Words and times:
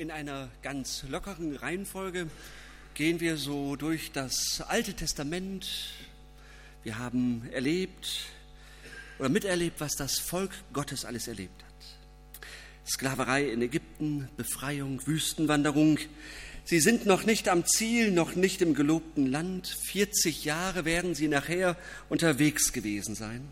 In 0.00 0.10
einer 0.10 0.48
ganz 0.62 1.04
lockeren 1.10 1.54
Reihenfolge 1.56 2.30
gehen 2.94 3.20
wir 3.20 3.36
so 3.36 3.76
durch 3.76 4.12
das 4.12 4.62
Alte 4.66 4.94
Testament. 4.94 5.68
Wir 6.82 6.96
haben 6.96 7.46
erlebt 7.52 8.08
oder 9.18 9.28
miterlebt, 9.28 9.78
was 9.78 9.96
das 9.96 10.18
Volk 10.18 10.52
Gottes 10.72 11.04
alles 11.04 11.28
erlebt 11.28 11.62
hat. 11.62 12.48
Sklaverei 12.90 13.50
in 13.50 13.60
Ägypten, 13.60 14.30
Befreiung, 14.38 15.06
Wüstenwanderung. 15.06 15.98
Sie 16.64 16.80
sind 16.80 17.04
noch 17.04 17.26
nicht 17.26 17.50
am 17.50 17.66
Ziel, 17.66 18.10
noch 18.10 18.34
nicht 18.34 18.62
im 18.62 18.72
gelobten 18.72 19.26
Land. 19.26 19.76
40 19.90 20.46
Jahre 20.46 20.86
werden 20.86 21.14
sie 21.14 21.28
nachher 21.28 21.76
unterwegs 22.08 22.72
gewesen 22.72 23.14
sein. 23.14 23.46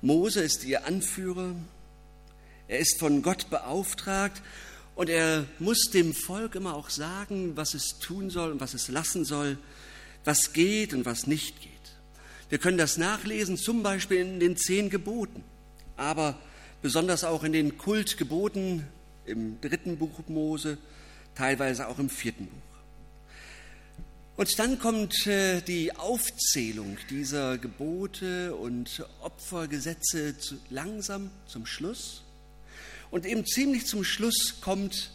Mose 0.00 0.40
ist 0.40 0.64
ihr 0.64 0.86
Anführer. 0.86 1.54
Er 2.68 2.78
ist 2.78 2.98
von 2.98 3.20
Gott 3.20 3.50
beauftragt 3.50 4.40
und 4.96 5.10
er 5.10 5.46
muss 5.58 5.90
dem 5.92 6.14
Volk 6.14 6.56
immer 6.56 6.74
auch 6.74 6.90
sagen, 6.90 7.56
was 7.56 7.74
es 7.74 7.98
tun 8.00 8.30
soll 8.30 8.50
und 8.50 8.60
was 8.60 8.74
es 8.74 8.88
lassen 8.88 9.24
soll, 9.24 9.58
was 10.24 10.52
geht 10.52 10.92
und 10.94 11.04
was 11.04 11.26
nicht 11.26 11.60
geht. 11.60 11.70
Wir 12.48 12.58
können 12.58 12.78
das 12.78 12.96
nachlesen, 12.96 13.58
zum 13.58 13.82
Beispiel 13.82 14.18
in 14.18 14.40
den 14.40 14.56
zehn 14.56 14.88
Geboten, 14.88 15.44
aber 15.96 16.38
besonders 16.80 17.24
auch 17.24 17.44
in 17.44 17.52
den 17.52 17.76
Kultgeboten 17.76 18.86
im 19.26 19.60
dritten 19.60 19.98
Buch 19.98 20.20
Mose, 20.28 20.78
teilweise 21.34 21.88
auch 21.88 21.98
im 21.98 22.08
vierten 22.08 22.46
Buch. 22.46 22.62
Und 24.36 24.58
dann 24.58 24.78
kommt 24.78 25.26
äh, 25.26 25.60
die 25.60 25.94
Aufzählung 25.96 26.98
dieser 27.10 27.58
Gebote 27.58 28.54
und 28.54 29.04
Opfergesetze 29.22 30.34
langsam 30.70 31.30
zum 31.46 31.66
Schluss. 31.66 32.25
Und 33.10 33.26
eben 33.26 33.46
ziemlich 33.46 33.86
zum 33.86 34.04
Schluss 34.04 34.60
kommt 34.60 35.10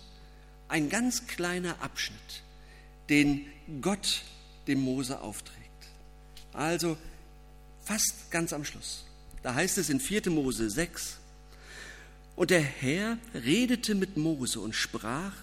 ein 0.68 0.90
ganz 0.90 1.28
kleiner 1.28 1.82
Abschnitt, 1.82 2.44
den 3.10 3.46
Gott 3.82 4.22
dem 4.68 4.80
Mose 4.80 5.20
aufträgt. 5.20 5.60
Also 6.54 6.98
fast 7.84 8.32
ganz 8.32 8.54
am 8.54 8.64
Schluss. 8.64 9.06
Da 9.44 9.54
heißt 9.54 9.78
es 9.78 9.90
in 9.90 10.00
4. 10.00 10.30
Mose 10.30 10.70
6, 10.70 11.18
und 12.36 12.50
der 12.50 12.62
Herr 12.62 13.18
redete 13.34 13.94
mit 13.96 14.18
Mose 14.18 14.60
und 14.60 14.74
sprach, 14.74 15.34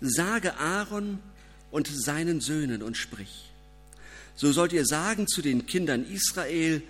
sage 0.00 0.56
Aaron 0.56 1.18
und 1.70 1.86
seinen 1.86 2.40
Söhnen 2.40 2.82
und 2.82 2.96
sprich, 2.96 3.50
so 4.34 4.52
sollt 4.52 4.72
ihr 4.72 4.86
sagen 4.86 5.26
zu 5.26 5.42
den 5.42 5.66
Kindern 5.66 6.04
Israel, 6.04 6.82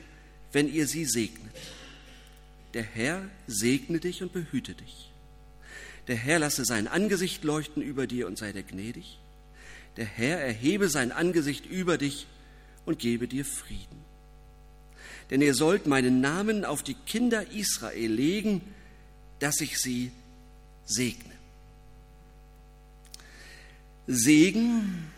wenn 0.53 0.73
ihr 0.73 0.87
sie 0.87 1.05
segnet. 1.05 1.55
Der 2.75 2.83
Herr 2.83 3.23
segne 3.47 4.01
dich 4.01 4.23
und 4.23 4.33
behüte 4.33 4.75
dich. 4.75 5.11
Der 6.07 6.17
Herr 6.17 6.39
lasse 6.39 6.65
sein 6.65 6.89
Angesicht 6.89 7.45
leuchten 7.45 7.83
über 7.83 8.07
dir 8.07 8.27
und 8.27 8.39
sei 8.39 8.53
dir 8.53 8.63
gnädig. 8.63 9.19
Der 9.97 10.07
Herr 10.07 10.41
erhebe 10.41 10.89
sein 10.89 11.13
Angesicht 11.13 11.67
über 11.67 11.99
dich 11.99 12.27
und 12.87 12.99
gebe 12.99 13.29
dir 13.29 13.45
Frieden. 13.45 13.99
Denn 15.31 15.43
ihr 15.43 15.55
sollt 15.55 15.87
meinen 15.87 16.21
Namen 16.21 16.65
auf 16.65 16.83
die 16.83 16.95
Kinder 16.95 17.51
Israel 17.53 18.11
legen, 18.11 18.63
dass 19.41 19.61
ich 19.61 19.79
sie 19.79 20.11
segne. 20.87 21.35
Segen, 24.07 25.11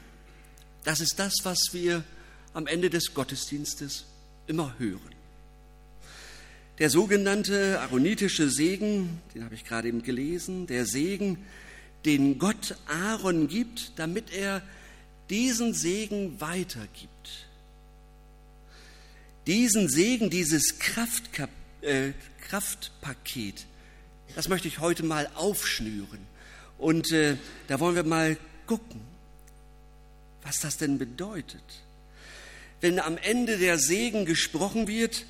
das 0.83 1.01
ist 1.01 1.19
das, 1.19 1.34
was 1.45 1.73
wir 1.73 2.03
am 2.55 2.67
Ende 2.67 2.91
des 2.91 3.15
Gottesdienstes 3.15 4.06
immer 4.48 4.75
hören. 4.78 5.20
Der 6.81 6.89
sogenannte 6.89 7.78
aaronitische 7.81 8.48
Segen, 8.48 9.20
den 9.34 9.45
habe 9.45 9.55
ich 9.55 9.67
gerade 9.67 9.89
eben 9.89 10.03
gelesen, 10.03 10.67
der 10.67 10.87
Segen, 10.87 11.37
den 12.06 12.39
Gott 12.39 12.75
Aaron 12.87 13.48
gibt, 13.48 13.92
damit 13.97 14.33
er 14.33 14.62
diesen 15.28 15.75
Segen 15.75 16.41
weitergibt. 16.41 17.47
Diesen 19.47 19.91
Segen, 19.91 20.31
dieses 20.31 20.78
Kraftkap 20.78 21.50
äh, 21.82 22.12
Kraftpaket, 22.49 23.66
das 24.34 24.49
möchte 24.49 24.66
ich 24.66 24.78
heute 24.78 25.03
mal 25.03 25.28
aufschnüren. 25.34 26.21
Und 26.78 27.12
äh, 27.12 27.37
da 27.69 27.78
wollen 27.78 27.94
wir 27.94 28.05
mal 28.05 28.38
gucken, 28.66 29.03
was 30.43 30.60
das 30.60 30.78
denn 30.78 30.97
bedeutet. 30.97 31.62
Wenn 32.81 32.99
am 32.99 33.19
Ende 33.19 33.59
der 33.59 33.78
Segen 33.78 34.25
gesprochen 34.25 34.88
wird, 34.88 35.26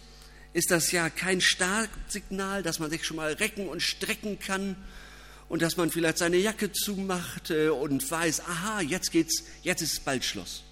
ist 0.53 0.71
das 0.71 0.91
ja 0.93 1.11
kein 1.11 1.41
Startsignal, 1.41 2.63
dass 2.63 2.79
man 2.79 2.91
sich 2.91 3.05
schon 3.05 3.17
mal 3.17 3.33
recken 3.35 3.69
und 3.69 3.81
strecken 3.83 4.39
kann 4.39 4.77
und 5.49 5.63
dass 5.63 5.77
man 5.77 5.91
vielleicht 5.91 6.19
seine 6.19 6.37
Jacke 6.37 6.73
zumacht 6.73 7.51
äh, 7.51 7.69
und 7.69 8.09
weiß, 8.09 8.41
aha, 8.41 8.81
jetzt 8.81 9.11
geht's, 9.13 9.45
jetzt 9.63 9.83
ist 9.83 10.05
bald 10.05 10.25
Schluss. 10.25 10.63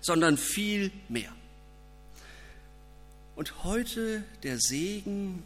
Sondern 0.00 0.36
viel 0.36 0.92
mehr. 1.08 1.32
Und 3.36 3.64
heute 3.64 4.22
der 4.42 4.58
Segen, 4.60 5.42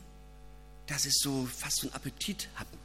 das 0.86 1.06
ist 1.06 1.20
so 1.22 1.46
fast 1.46 1.78
so 1.78 1.88
ein 1.88 1.94
Appetit 1.94 2.48
haben. 2.56 2.78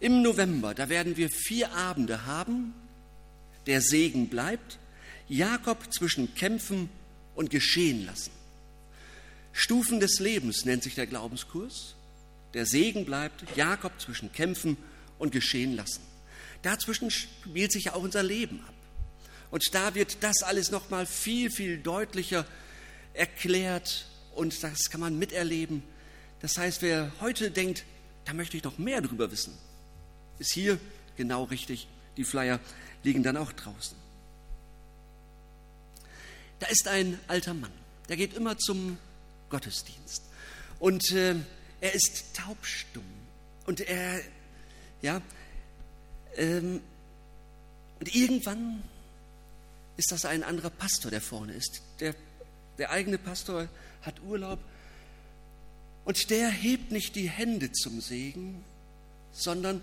Im 0.00 0.22
November, 0.22 0.74
da 0.74 0.88
werden 0.88 1.16
wir 1.16 1.30
vier 1.30 1.72
Abende 1.72 2.26
haben. 2.26 2.74
Der 3.66 3.80
Segen 3.80 4.28
bleibt. 4.28 4.78
Jakob 5.28 5.92
zwischen 5.92 6.34
Kämpfen 6.34 6.88
und 7.34 7.50
Geschehen 7.50 8.06
lassen. 8.06 8.30
Stufen 9.58 10.00
des 10.00 10.20
Lebens 10.20 10.66
nennt 10.66 10.82
sich 10.82 10.96
der 10.96 11.06
Glaubenskurs. 11.06 11.94
Der 12.52 12.66
Segen 12.66 13.06
bleibt 13.06 13.56
Jakob 13.56 13.98
zwischen 13.98 14.30
Kämpfen 14.30 14.76
und 15.18 15.32
Geschehen 15.32 15.74
lassen. 15.74 16.02
Dazwischen 16.60 17.10
spielt 17.10 17.72
sich 17.72 17.84
ja 17.84 17.94
auch 17.94 18.02
unser 18.02 18.22
Leben 18.22 18.62
ab. 18.68 18.74
Und 19.50 19.64
da 19.72 19.94
wird 19.94 20.18
das 20.22 20.42
alles 20.42 20.70
noch 20.70 20.90
mal 20.90 21.06
viel 21.06 21.50
viel 21.50 21.78
deutlicher 21.78 22.44
erklärt 23.14 24.06
und 24.34 24.62
das 24.62 24.90
kann 24.90 25.00
man 25.00 25.18
miterleben. 25.18 25.82
Das 26.42 26.58
heißt, 26.58 26.82
wer 26.82 27.10
heute 27.22 27.50
denkt, 27.50 27.84
da 28.26 28.34
möchte 28.34 28.58
ich 28.58 28.62
noch 28.62 28.76
mehr 28.76 29.00
drüber 29.00 29.32
wissen, 29.32 29.56
ist 30.38 30.52
hier 30.52 30.78
genau 31.16 31.44
richtig. 31.44 31.88
Die 32.18 32.24
Flyer 32.24 32.60
liegen 33.04 33.22
dann 33.22 33.38
auch 33.38 33.52
draußen. 33.52 33.96
Da 36.58 36.66
ist 36.66 36.88
ein 36.88 37.18
alter 37.26 37.54
Mann, 37.54 37.72
der 38.10 38.18
geht 38.18 38.34
immer 38.34 38.58
zum 38.58 38.98
Gottesdienst. 39.50 40.22
Und 40.78 41.10
äh, 41.12 41.34
er 41.80 41.94
ist 41.94 42.34
taubstumm. 42.34 43.04
Und 43.66 43.80
er, 43.80 44.20
ja, 45.02 45.20
ähm, 46.36 46.80
und 47.98 48.14
irgendwann 48.14 48.82
ist 49.96 50.12
das 50.12 50.24
ein 50.24 50.42
anderer 50.42 50.70
Pastor, 50.70 51.10
der 51.10 51.20
vorne 51.20 51.54
ist. 51.54 51.82
Der, 52.00 52.14
der 52.78 52.90
eigene 52.90 53.18
Pastor 53.18 53.68
hat 54.02 54.20
Urlaub 54.22 54.58
und 56.04 56.30
der 56.30 56.50
hebt 56.50 56.92
nicht 56.92 57.16
die 57.16 57.28
Hände 57.28 57.72
zum 57.72 58.00
Segen, 58.00 58.62
sondern 59.32 59.80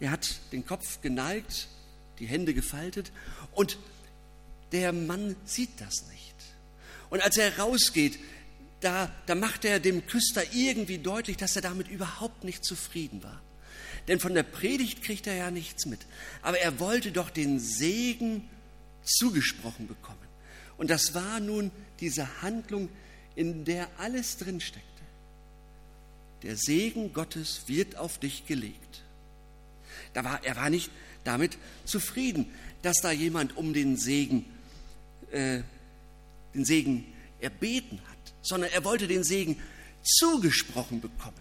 der 0.00 0.10
hat 0.10 0.40
den 0.52 0.66
Kopf 0.66 1.00
geneigt, 1.00 1.68
die 2.18 2.26
Hände 2.26 2.52
gefaltet 2.52 3.12
und 3.52 3.78
der 4.72 4.92
Mann 4.92 5.36
sieht 5.44 5.80
das 5.80 6.06
nicht. 6.10 6.34
Und 7.10 7.20
als 7.20 7.36
er 7.36 7.58
rausgeht, 7.58 8.18
da, 8.80 9.12
da 9.26 9.34
macht 9.34 9.64
er 9.64 9.78
dem 9.78 10.06
Küster 10.06 10.42
irgendwie 10.52 10.98
deutlich, 10.98 11.36
dass 11.36 11.56
er 11.56 11.62
damit 11.62 11.88
überhaupt 11.88 12.44
nicht 12.44 12.64
zufrieden 12.64 13.22
war. 13.22 13.40
Denn 14.08 14.20
von 14.20 14.34
der 14.34 14.42
Predigt 14.42 15.02
kriegt 15.02 15.26
er 15.26 15.34
ja 15.34 15.50
nichts 15.50 15.86
mit. 15.86 16.00
Aber 16.42 16.58
er 16.58 16.80
wollte 16.80 17.12
doch 17.12 17.30
den 17.30 17.60
Segen 17.60 18.48
zugesprochen 19.04 19.86
bekommen. 19.86 20.18
Und 20.78 20.88
das 20.90 21.14
war 21.14 21.40
nun 21.40 21.70
diese 22.00 22.42
Handlung, 22.42 22.88
in 23.34 23.64
der 23.64 23.88
alles 23.98 24.38
drinsteckte. 24.38 24.84
Der 26.42 26.56
Segen 26.56 27.12
Gottes 27.12 27.64
wird 27.66 27.96
auf 27.96 28.18
dich 28.18 28.46
gelegt. 28.46 29.02
Da 30.14 30.24
war, 30.24 30.42
er 30.42 30.56
war 30.56 30.70
nicht 30.70 30.90
damit 31.24 31.58
zufrieden, 31.84 32.50
dass 32.82 32.96
da 33.02 33.10
jemand 33.10 33.56
um 33.56 33.74
den 33.74 33.96
Segen 33.96 34.46
äh, 35.30 35.60
den 36.54 36.64
Segen 36.64 37.06
erbeten 37.40 38.00
hat, 38.08 38.34
sondern 38.42 38.70
er 38.72 38.84
wollte 38.84 39.08
den 39.08 39.24
Segen 39.24 39.60
zugesprochen 40.02 41.00
bekommen. 41.00 41.40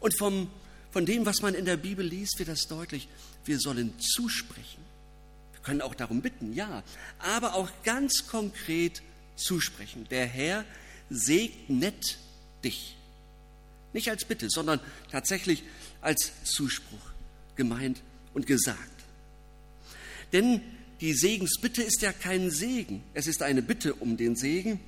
Und 0.00 0.16
vom, 0.18 0.50
von 0.90 1.06
dem, 1.06 1.24
was 1.26 1.42
man 1.42 1.54
in 1.54 1.64
der 1.64 1.76
Bibel 1.76 2.04
liest, 2.04 2.38
wird 2.38 2.48
das 2.48 2.66
deutlich. 2.66 3.08
Wir 3.44 3.58
sollen 3.58 3.98
zusprechen. 3.98 4.82
Wir 5.52 5.60
können 5.62 5.80
auch 5.80 5.94
darum 5.94 6.22
bitten, 6.22 6.52
ja, 6.52 6.82
aber 7.18 7.54
auch 7.54 7.70
ganz 7.84 8.26
konkret 8.26 9.02
zusprechen. 9.36 10.06
Der 10.10 10.26
Herr 10.26 10.64
segnet 11.08 12.18
dich. 12.64 12.96
Nicht 13.92 14.10
als 14.10 14.24
Bitte, 14.24 14.48
sondern 14.48 14.80
tatsächlich 15.10 15.62
als 16.00 16.32
Zuspruch 16.44 17.12
gemeint 17.56 18.02
und 18.34 18.46
gesagt. 18.46 18.78
Denn 20.32 20.62
die 21.02 21.14
Segensbitte 21.14 21.82
ist 21.82 22.00
ja 22.00 22.12
kein 22.12 22.52
Segen, 22.52 23.02
es 23.12 23.26
ist 23.26 23.42
eine 23.42 23.60
Bitte 23.60 23.94
um 23.94 24.16
den 24.16 24.36
Segen, 24.36 24.78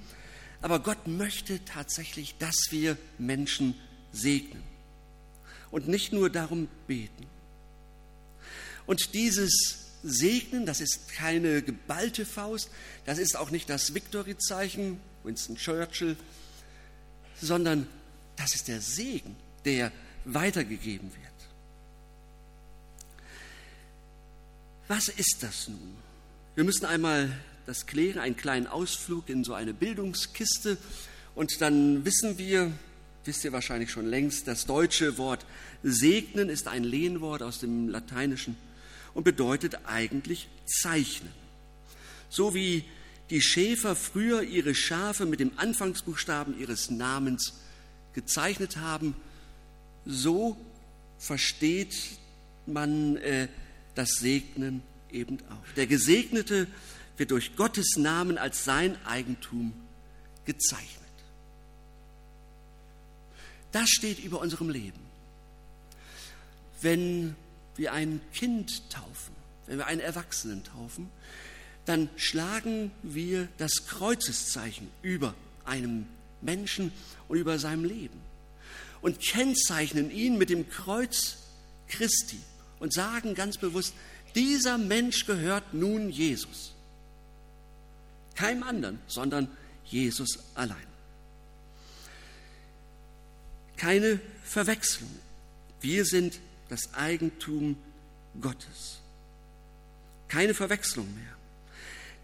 aber 0.62 0.78
Gott 0.78 1.08
möchte 1.08 1.62
tatsächlich, 1.64 2.36
dass 2.38 2.54
wir 2.70 2.96
Menschen 3.18 3.74
segnen. 4.12 4.62
und 5.72 5.88
nicht 5.88 6.12
nur 6.12 6.30
darum 6.30 6.68
beten. 6.86 7.26
Und 8.86 9.12
dieses 9.12 9.90
Segnen, 10.04 10.66
das 10.66 10.80
ist 10.80 11.08
keine 11.08 11.62
geballte 11.62 12.24
Faust, 12.24 12.70
das 13.06 13.18
ist 13.18 13.36
auch 13.36 13.50
nicht 13.50 13.68
das 13.68 13.92
Victory-Zeichen, 13.92 15.00
Winston 15.24 15.56
Churchill, 15.56 16.16
sondern 17.42 17.88
das 18.36 18.54
ist 18.54 18.68
der 18.68 18.80
Segen, 18.80 19.34
der 19.64 19.90
weitergegeben 20.24 21.10
wird. 21.12 21.33
Was 24.86 25.08
ist 25.08 25.38
das 25.40 25.68
nun? 25.68 25.96
Wir 26.54 26.64
müssen 26.64 26.84
einmal 26.84 27.32
das 27.64 27.86
klären, 27.86 28.18
einen 28.18 28.36
kleinen 28.36 28.66
Ausflug 28.66 29.30
in 29.30 29.42
so 29.42 29.54
eine 29.54 29.72
Bildungskiste 29.72 30.76
und 31.34 31.62
dann 31.62 32.04
wissen 32.04 32.36
wir, 32.36 32.70
wisst 33.24 33.44
ihr 33.44 33.52
wahrscheinlich 33.52 33.90
schon 33.90 34.04
längst, 34.04 34.46
das 34.46 34.66
deutsche 34.66 35.16
Wort 35.16 35.46
segnen 35.82 36.50
ist 36.50 36.68
ein 36.68 36.84
Lehnwort 36.84 37.42
aus 37.42 37.60
dem 37.60 37.88
Lateinischen 37.88 38.56
und 39.14 39.24
bedeutet 39.24 39.78
eigentlich 39.86 40.48
zeichnen. 40.66 41.32
So 42.28 42.54
wie 42.54 42.84
die 43.30 43.40
Schäfer 43.40 43.96
früher 43.96 44.42
ihre 44.42 44.74
Schafe 44.74 45.24
mit 45.24 45.40
dem 45.40 45.52
Anfangsbuchstaben 45.56 46.58
ihres 46.60 46.90
Namens 46.90 47.54
gezeichnet 48.12 48.76
haben, 48.76 49.16
so 50.04 50.58
versteht 51.18 51.96
man 52.66 53.16
äh, 53.16 53.48
das 53.94 54.10
Segnen 54.10 54.82
eben 55.10 55.38
auch. 55.50 55.74
Der 55.76 55.86
Gesegnete 55.86 56.66
wird 57.16 57.30
durch 57.30 57.56
Gottes 57.56 57.96
Namen 57.96 58.38
als 58.38 58.64
sein 58.64 58.96
Eigentum 59.06 59.72
gezeichnet. 60.44 61.00
Das 63.72 63.88
steht 63.88 64.18
über 64.20 64.40
unserem 64.40 64.70
Leben. 64.70 65.00
Wenn 66.80 67.34
wir 67.76 67.92
ein 67.92 68.20
Kind 68.32 68.90
taufen, 68.90 69.34
wenn 69.66 69.78
wir 69.78 69.86
einen 69.86 70.00
Erwachsenen 70.00 70.62
taufen, 70.64 71.08
dann 71.86 72.08
schlagen 72.16 72.90
wir 73.02 73.48
das 73.58 73.86
Kreuzeszeichen 73.86 74.88
über 75.02 75.34
einem 75.64 76.06
Menschen 76.40 76.92
und 77.28 77.38
über 77.38 77.58
seinem 77.58 77.84
Leben 77.84 78.20
und 79.02 79.20
kennzeichnen 79.20 80.10
ihn 80.10 80.38
mit 80.38 80.50
dem 80.50 80.68
Kreuz 80.68 81.38
Christi 81.88 82.40
und 82.80 82.92
sagen 82.92 83.34
ganz 83.34 83.58
bewusst, 83.58 83.94
dieser 84.34 84.78
Mensch 84.78 85.26
gehört 85.26 85.74
nun 85.74 86.10
Jesus. 86.10 86.74
Keinem 88.34 88.64
anderen, 88.64 88.98
sondern 89.06 89.48
Jesus 89.84 90.38
allein. 90.54 90.86
Keine 93.76 94.20
Verwechslung. 94.42 95.10
Wir 95.80 96.04
sind 96.04 96.40
das 96.68 96.94
Eigentum 96.94 97.76
Gottes. 98.40 99.00
Keine 100.28 100.54
Verwechslung 100.54 101.12
mehr. 101.14 101.34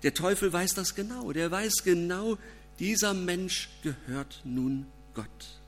Der 0.03 0.15
Teufel 0.15 0.53
weiß 0.53 0.75
das 0.75 0.95
genau. 0.95 1.33
Der 1.33 1.51
weiß 1.51 1.85
genau, 1.85 2.39
dieser 2.79 3.15
Mensch 3.15 3.69
gehört 3.83 4.41
nun 4.45 4.87
Gott. 5.15 5.60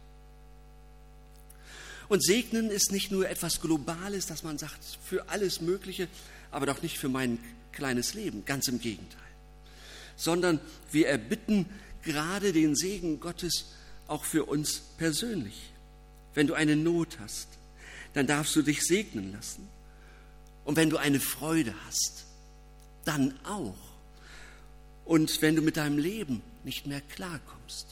Und 2.12 2.22
segnen 2.22 2.68
ist 2.68 2.92
nicht 2.92 3.10
nur 3.10 3.26
etwas 3.26 3.62
Globales, 3.62 4.26
dass 4.26 4.42
man 4.42 4.58
sagt, 4.58 4.84
für 5.02 5.30
alles 5.30 5.62
Mögliche, 5.62 6.08
aber 6.50 6.66
doch 6.66 6.82
nicht 6.82 6.98
für 6.98 7.08
mein 7.08 7.38
kleines 7.72 8.12
Leben, 8.12 8.44
ganz 8.44 8.68
im 8.68 8.80
Gegenteil. 8.80 9.18
Sondern 10.14 10.60
wir 10.90 11.08
erbitten 11.08 11.64
gerade 12.02 12.52
den 12.52 12.76
Segen 12.76 13.18
Gottes 13.18 13.72
auch 14.08 14.24
für 14.24 14.44
uns 14.44 14.82
persönlich. 14.98 15.72
Wenn 16.34 16.46
du 16.46 16.52
eine 16.52 16.76
Not 16.76 17.18
hast, 17.18 17.48
dann 18.12 18.26
darfst 18.26 18.54
du 18.56 18.60
dich 18.60 18.82
segnen 18.82 19.32
lassen. 19.32 19.66
Und 20.66 20.76
wenn 20.76 20.90
du 20.90 20.98
eine 20.98 21.18
Freude 21.18 21.74
hast, 21.86 22.26
dann 23.06 23.40
auch. 23.46 23.78
Und 25.06 25.40
wenn 25.40 25.56
du 25.56 25.62
mit 25.62 25.78
deinem 25.78 25.96
Leben 25.96 26.42
nicht 26.62 26.86
mehr 26.86 27.00
klarkommst, 27.00 27.86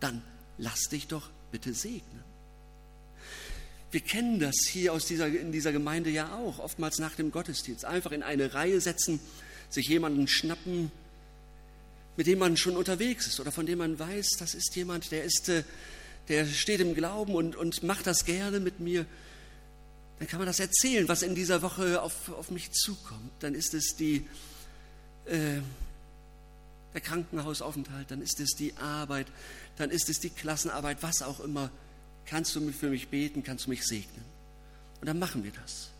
dann 0.00 0.22
lass 0.56 0.88
dich 0.90 1.08
doch 1.08 1.28
bitte 1.50 1.74
segnen. 1.74 2.31
Wir 3.92 4.00
kennen 4.00 4.40
das 4.40 4.54
hier 4.66 4.94
aus 4.94 5.04
dieser, 5.04 5.28
in 5.28 5.52
dieser 5.52 5.70
Gemeinde 5.70 6.08
ja 6.08 6.34
auch, 6.34 6.58
oftmals 6.58 6.98
nach 6.98 7.14
dem 7.14 7.30
Gottesdienst. 7.30 7.84
Einfach 7.84 8.12
in 8.12 8.22
eine 8.22 8.54
Reihe 8.54 8.80
setzen, 8.80 9.20
sich 9.68 9.86
jemanden 9.86 10.26
schnappen, 10.26 10.90
mit 12.16 12.26
dem 12.26 12.38
man 12.38 12.56
schon 12.56 12.74
unterwegs 12.74 13.26
ist 13.26 13.38
oder 13.38 13.52
von 13.52 13.66
dem 13.66 13.78
man 13.78 13.98
weiß, 13.98 14.30
das 14.38 14.54
ist 14.54 14.74
jemand, 14.76 15.12
der, 15.12 15.24
ist, 15.24 15.50
äh, 15.50 15.62
der 16.28 16.46
steht 16.46 16.80
im 16.80 16.94
Glauben 16.94 17.34
und, 17.34 17.54
und 17.54 17.82
macht 17.82 18.06
das 18.06 18.24
gerne 18.24 18.60
mit 18.60 18.80
mir. 18.80 19.04
Dann 20.18 20.26
kann 20.26 20.38
man 20.38 20.46
das 20.46 20.60
erzählen, 20.60 21.06
was 21.06 21.22
in 21.22 21.34
dieser 21.34 21.60
Woche 21.60 22.00
auf, 22.00 22.30
auf 22.30 22.50
mich 22.50 22.72
zukommt. 22.72 23.30
Dann 23.40 23.54
ist 23.54 23.74
es 23.74 23.94
die, 23.96 24.26
äh, 25.26 25.60
der 26.94 27.00
Krankenhausaufenthalt, 27.02 28.10
dann 28.10 28.22
ist 28.22 28.40
es 28.40 28.50
die 28.50 28.74
Arbeit, 28.78 29.26
dann 29.76 29.90
ist 29.90 30.08
es 30.08 30.18
die 30.18 30.30
Klassenarbeit, 30.30 31.02
was 31.02 31.20
auch 31.20 31.40
immer 31.40 31.70
kannst 32.26 32.54
du 32.56 32.72
für 32.72 32.88
mich 32.88 33.08
beten, 33.08 33.42
kannst 33.42 33.66
du 33.66 33.70
mich 33.70 33.84
segnen. 33.84 34.24
Und 35.00 35.06
dann 35.06 35.18
machen 35.18 35.44
wir 35.44 35.52
das. 35.52 35.90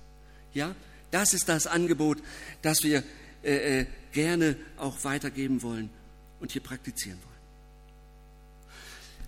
Ja, 0.54 0.74
das 1.10 1.34
ist 1.34 1.48
das 1.48 1.66
Angebot, 1.66 2.18
das 2.62 2.82
wir 2.82 3.02
äh, 3.42 3.80
äh, 3.80 3.86
gerne 4.12 4.56
auch 4.76 5.04
weitergeben 5.04 5.62
wollen 5.62 5.90
und 6.40 6.52
hier 6.52 6.62
praktizieren 6.62 7.18
wollen. 7.18 7.32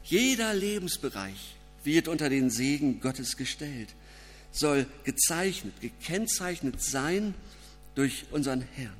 Jeder 0.04 0.54
Lebensbereich 0.54 1.56
wird 1.82 2.08
unter 2.08 2.28
den 2.28 2.50
Segen 2.50 3.00
Gottes 3.00 3.36
gestellt, 3.36 3.88
soll 4.52 4.86
gezeichnet, 5.04 5.80
gekennzeichnet 5.80 6.82
sein 6.82 7.34
durch 7.94 8.26
unseren 8.30 8.60
Herrn. 8.60 8.96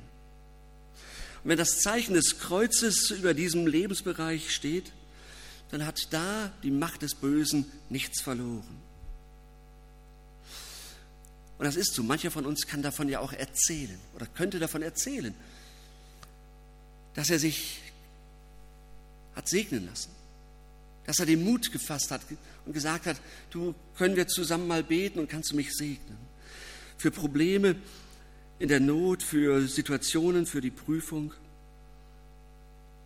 Und 1.43 1.49
wenn 1.49 1.57
das 1.57 1.79
Zeichen 1.79 2.15
des 2.15 2.39
Kreuzes 2.39 3.11
über 3.11 3.33
diesem 3.33 3.67
Lebensbereich 3.67 4.53
steht, 4.53 4.91
dann 5.75 5.85
hat 5.85 6.07
da 6.11 6.53
die 6.63 6.71
Macht 6.71 7.01
des 7.01 7.15
Bösen 7.15 7.65
nichts 7.89 8.21
verloren. 8.21 8.77
Und 11.57 11.65
das 11.65 11.75
ist 11.75 11.93
so. 11.93 12.01
Mancher 12.01 12.31
von 12.31 12.45
uns 12.45 12.65
kann 12.65 12.81
davon 12.81 13.09
ja 13.09 13.19
auch 13.19 13.33
erzählen 13.33 13.99
oder 14.15 14.25
könnte 14.25 14.59
davon 14.59 14.81
erzählen, 14.81 15.35
dass 17.13 17.29
er 17.29 17.39
sich 17.39 17.81
hat 19.35 19.49
segnen 19.49 19.85
lassen, 19.85 20.11
dass 21.07 21.19
er 21.19 21.25
den 21.25 21.43
Mut 21.43 21.69
gefasst 21.73 22.09
hat 22.09 22.21
und 22.65 22.71
gesagt 22.71 23.05
hat, 23.05 23.17
du 23.49 23.75
können 23.97 24.15
wir 24.15 24.29
zusammen 24.29 24.67
mal 24.67 24.81
beten 24.81 25.19
und 25.19 25.29
kannst 25.29 25.51
du 25.51 25.57
mich 25.57 25.73
segnen. 25.73 26.17
Für 26.97 27.11
Probleme 27.11 27.75
in 28.59 28.69
der 28.69 28.79
Not, 28.79 29.23
für 29.23 29.67
Situationen, 29.67 30.45
für 30.45 30.61
die 30.61 30.71
Prüfung, 30.71 31.33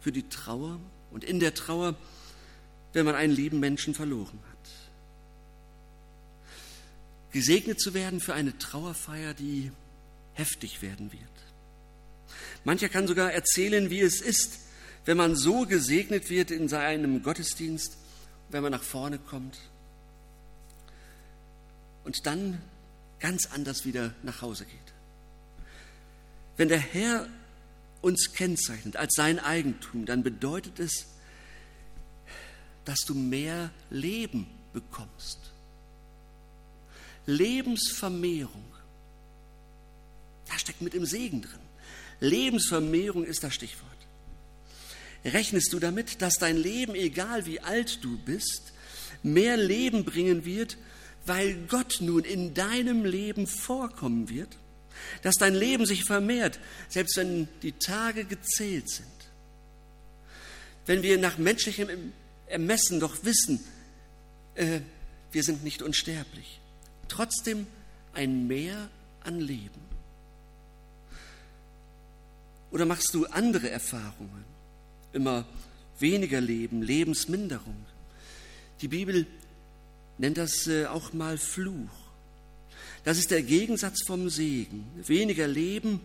für 0.01 0.11
die 0.11 0.29
Trauer 0.29 0.79
und 1.09 1.23
in 1.23 1.39
der 1.39 1.55
Trauer 1.55 1.95
wenn 2.93 3.05
man 3.05 3.15
einen 3.15 3.33
lieben 3.33 3.59
Menschen 3.59 3.93
verloren 3.93 4.39
hat. 4.49 4.57
Gesegnet 7.31 7.79
zu 7.79 7.93
werden 7.93 8.19
für 8.19 8.33
eine 8.33 8.57
Trauerfeier, 8.57 9.33
die 9.33 9.71
heftig 10.33 10.81
werden 10.81 11.11
wird. 11.11 11.21
Mancher 12.63 12.89
kann 12.89 13.07
sogar 13.07 13.31
erzählen, 13.31 13.89
wie 13.89 14.01
es 14.01 14.21
ist, 14.21 14.59
wenn 15.05 15.17
man 15.17 15.35
so 15.35 15.65
gesegnet 15.65 16.29
wird 16.29 16.51
in 16.51 16.67
seinem 16.67 17.23
Gottesdienst, 17.23 17.97
wenn 18.49 18.63
man 18.63 18.71
nach 18.71 18.83
vorne 18.83 19.19
kommt 19.19 19.57
und 22.03 22.25
dann 22.25 22.61
ganz 23.19 23.47
anders 23.47 23.85
wieder 23.85 24.13
nach 24.23 24.41
Hause 24.41 24.65
geht. 24.65 24.93
Wenn 26.57 26.67
der 26.69 26.79
Herr 26.79 27.27
uns 28.01 28.33
kennzeichnet 28.33 28.95
als 28.95 29.13
sein 29.15 29.39
Eigentum, 29.39 30.05
dann 30.05 30.23
bedeutet 30.23 30.79
es, 30.79 31.05
dass 32.85 32.99
du 33.01 33.13
mehr 33.13 33.71
Leben 33.89 34.47
bekommst. 34.73 35.39
Lebensvermehrung. 37.25 38.65
Da 40.47 40.57
steckt 40.57 40.81
mit 40.81 40.95
im 40.95 41.05
Segen 41.05 41.41
drin. 41.41 41.59
Lebensvermehrung 42.19 43.23
ist 43.23 43.43
das 43.43 43.53
Stichwort. 43.53 43.89
Rechnest 45.23 45.73
du 45.73 45.79
damit, 45.79 46.21
dass 46.21 46.35
dein 46.35 46.57
Leben, 46.57 46.95
egal 46.95 47.45
wie 47.45 47.59
alt 47.59 48.03
du 48.03 48.17
bist, 48.17 48.73
mehr 49.21 49.57
Leben 49.57 50.05
bringen 50.05 50.45
wird, 50.45 50.77
weil 51.25 51.55
Gott 51.67 51.97
nun 51.99 52.23
in 52.23 52.53
deinem 52.53 53.05
Leben 53.05 53.45
vorkommen 53.45 54.29
wird? 54.29 54.57
Dass 55.21 55.35
dein 55.35 55.55
Leben 55.55 55.85
sich 55.85 56.03
vermehrt, 56.03 56.59
selbst 56.87 57.17
wenn 57.17 57.47
die 57.61 57.73
Tage 57.73 58.25
gezählt 58.25 58.89
sind? 58.89 59.07
Wenn 60.85 61.03
wir 61.03 61.17
nach 61.17 61.37
menschlichem 61.37 62.13
Ermessen 62.49 62.99
doch 62.99 63.23
wissen, 63.23 63.63
äh, 64.55 64.81
wir 65.31 65.43
sind 65.43 65.63
nicht 65.63 65.81
unsterblich. 65.81 66.59
Trotzdem 67.07 67.67
ein 68.13 68.47
Mehr 68.47 68.89
an 69.23 69.39
Leben. 69.39 69.81
Oder 72.71 72.85
machst 72.85 73.13
du 73.13 73.25
andere 73.25 73.69
Erfahrungen? 73.69 74.43
Immer 75.13 75.45
weniger 75.99 76.41
Leben, 76.41 76.81
Lebensminderung. 76.81 77.85
Die 78.81 78.87
Bibel 78.87 79.25
nennt 80.17 80.37
das 80.37 80.67
äh, 80.67 80.85
auch 80.85 81.13
mal 81.13 81.37
Fluch. 81.37 82.09
Das 83.03 83.17
ist 83.17 83.31
der 83.31 83.41
Gegensatz 83.43 84.03
vom 84.05 84.29
Segen. 84.29 84.85
Weniger 85.05 85.47
Leben, 85.47 86.01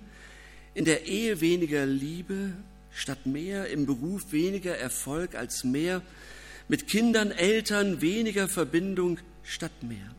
in 0.75 0.85
der 0.85 1.07
Ehe 1.07 1.41
weniger 1.41 1.87
Liebe 1.87 2.53
statt 2.95 3.27
mehr, 3.27 3.69
im 3.69 3.87
Beruf 3.87 4.33
weniger 4.33 4.77
Erfolg 4.77 5.35
als 5.35 5.65
mehr, 5.65 6.01
mit 6.69 6.87
Kindern, 6.87 7.31
Eltern 7.31 8.01
weniger 8.01 8.49
Verbindung 8.49 9.19
statt 9.43 9.83
mehr. 9.83 10.15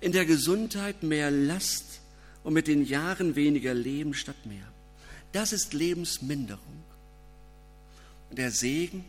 In 0.00 0.12
der 0.12 0.26
Gesundheit 0.26 1.02
mehr 1.02 1.30
Last 1.30 2.00
und 2.42 2.52
mit 2.52 2.66
den 2.66 2.84
Jahren 2.84 3.36
weniger 3.36 3.72
Leben 3.72 4.14
statt 4.14 4.44
mehr. 4.44 4.66
Das 5.30 5.52
ist 5.52 5.72
Lebensminderung. 5.72 6.82
Und 8.28 8.38
der 8.38 8.50
Segen 8.50 9.04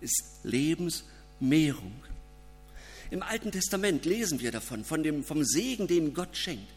ist 0.00 0.22
Lebensmehrung. 0.42 2.02
Im 3.10 3.22
Alten 3.22 3.52
Testament 3.52 4.04
lesen 4.04 4.40
wir 4.40 4.52
davon, 4.52 4.84
von 4.84 5.02
dem, 5.02 5.24
vom 5.24 5.44
Segen, 5.44 5.86
den 5.86 6.12
Gott 6.12 6.36
schenkt. 6.36 6.68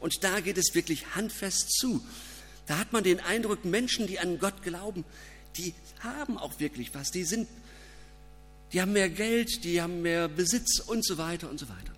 Und 0.00 0.22
da 0.22 0.40
geht 0.40 0.58
es 0.58 0.74
wirklich 0.74 1.14
handfest 1.14 1.70
zu. 1.78 2.04
Da 2.68 2.78
hat 2.78 2.92
man 2.92 3.02
den 3.02 3.18
Eindruck, 3.20 3.64
Menschen, 3.64 4.06
die 4.06 4.18
an 4.18 4.38
Gott 4.38 4.62
glauben, 4.62 5.04
die 5.56 5.74
haben 6.00 6.36
auch 6.36 6.60
wirklich 6.60 6.94
was. 6.94 7.10
Die 7.10 7.24
sind, 7.24 7.48
die 8.72 8.82
haben 8.82 8.92
mehr 8.92 9.08
Geld, 9.08 9.64
die 9.64 9.80
haben 9.80 10.02
mehr 10.02 10.28
Besitz 10.28 10.78
und 10.78 11.04
so 11.04 11.16
weiter 11.16 11.48
und 11.48 11.58
so 11.58 11.68
weiter. 11.68 11.92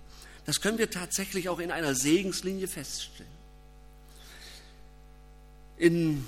Das 0.46 0.60
können 0.60 0.78
wir 0.78 0.88
tatsächlich 0.88 1.48
auch 1.48 1.58
in 1.58 1.72
einer 1.72 1.94
Segenslinie 1.96 2.68
feststellen. 2.68 3.30
In 5.76 6.24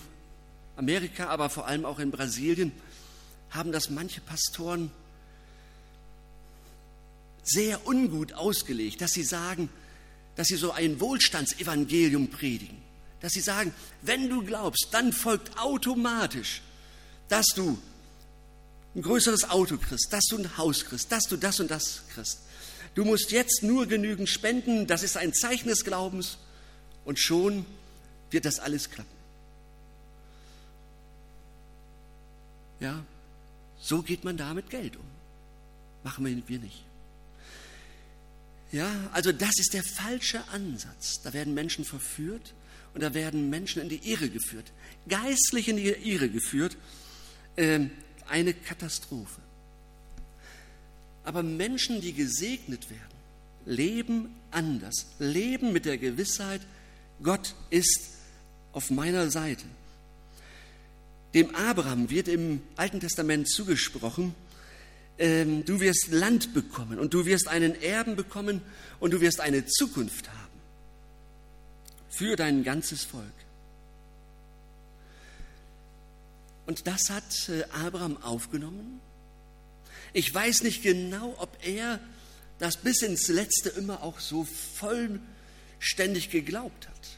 Amerika, 0.77 1.29
aber 1.29 1.49
vor 1.49 1.67
allem 1.69 1.85
auch 1.85 2.01
in 2.01 2.11
Brasilien 2.11 2.73
haben 3.51 3.71
das 3.71 3.91
manche 3.91 4.21
Pastoren 4.21 4.91
sehr 7.45 7.87
ungut 7.87 8.33
ausgelegt, 8.33 9.01
dass 9.01 9.13
sie 9.13 9.25
sagen, 9.25 9.69
dass 10.35 10.49
sie 10.49 10.57
so 10.57 10.73
ein 10.73 10.99
Wohlstandsevangelium 11.01 12.29
predigen. 12.29 12.83
Dass 13.23 13.33
sie 13.33 13.41
sagen, 13.41 13.73
wenn 14.03 14.29
du 14.29 14.45
glaubst, 14.45 14.89
dann 14.91 15.13
folgt 15.13 15.57
automatisch, 15.59 16.61
dass 17.29 17.47
du 17.55 17.79
ein 18.95 19.03
größeres 19.03 19.49
Auto 19.49 19.79
kriegst, 19.79 20.13
dass 20.13 20.25
du 20.27 20.39
ein 20.39 20.59
Haus 20.59 20.85
kriegst, 20.85 21.11
dass 21.11 21.25
du 21.25 21.37
das 21.37 21.61
und 21.61 21.71
das 21.71 22.03
kriegst. 22.13 22.41
Du 22.95 23.05
musst 23.05 23.31
jetzt 23.31 23.63
nur 23.63 23.87
genügend 23.87 24.29
spenden, 24.29 24.87
das 24.87 25.03
ist 25.03 25.17
ein 25.17 25.33
Zeichen 25.33 25.69
des 25.69 25.85
Glaubens 25.85 26.37
und 27.05 27.19
schon 27.19 27.65
wird 28.31 28.45
das 28.45 28.59
alles 28.59 28.91
klappen. 28.91 29.09
Ja, 32.81 33.05
so 33.81 34.03
geht 34.03 34.25
man 34.25 34.37
da 34.37 34.53
mit 34.53 34.69
Geld 34.69 34.97
um. 34.97 35.05
Machen 36.03 36.25
wir 36.25 36.59
nicht. 36.59 36.85
Ja, 38.73 38.91
also 39.13 39.31
das 39.31 39.59
ist 39.59 39.75
der 39.75 39.85
falsche 39.85 40.43
Ansatz. 40.49 41.21
Da 41.23 41.33
werden 41.33 41.55
Menschen 41.55 41.85
verführt 41.85 42.53
und 42.95 43.03
da 43.03 43.15
werden 43.15 43.51
Menschen 43.51 43.83
in 43.83 43.89
die 43.89 44.11
Irre 44.11 44.29
geführt, 44.29 44.71
geistlich 45.09 45.69
in 45.69 45.77
die 45.77 45.89
Irre 45.89 46.29
geführt. 46.29 46.77
Ähm, 47.57 47.91
eine 48.29 48.55
Katastrophe. 48.55 49.41
Aber 51.25 51.43
Menschen, 51.43 52.01
die 52.01 52.13
gesegnet 52.13 52.91
werden, 52.91 53.01
leben 53.67 54.35
anders, 54.51 55.07
leben 55.19 55.73
mit 55.73 55.85
der 55.85 55.99
Gewissheit, 55.99 56.63
Gott 57.23 57.55
ist 57.71 58.11
auf 58.73 58.91
meiner 58.91 59.31
Seite. 59.31 59.65
Dem 61.35 61.55
Abraham 61.55 62.11
wird 62.11 62.29
im 62.29 62.63
Alten 62.77 63.01
Testament 63.01 63.49
zugesprochen, 63.49 64.35
ähm, 65.19 65.65
du 65.65 65.81
wirst 65.81 66.09
Land 66.11 66.55
bekommen 66.55 66.99
und 66.99 67.15
du 67.15 67.27
wirst 67.27 67.49
einen 67.49 67.81
Erben 67.81 68.17
bekommen 68.17 68.63
und 68.99 69.13
du 69.13 69.21
wirst 69.21 69.41
eine 69.41 69.67
Zukunft 69.67 70.29
haben 70.29 70.42
für 72.13 72.37
dein 72.37 72.63
ganzes 72.63 73.05
Volk. 73.05 73.25
Und 76.67 76.87
das 76.87 77.11
hat 77.11 77.49
äh, 77.49 77.65
Abraham 77.73 78.23
aufgenommen. 78.23 79.01
Ich 80.13 80.33
weiß 80.33 80.63
nicht 80.63 80.83
genau, 80.83 81.35
ob 81.39 81.57
er 81.67 81.99
das 82.59 82.77
bis 82.77 83.03
ins 83.03 83.29
Letzte 83.29 83.71
immer 83.71 84.03
auch 84.03 84.21
so 84.21 84.45
vollständig 84.45 86.31
geglaubt 86.31 86.87
hat. 86.87 87.09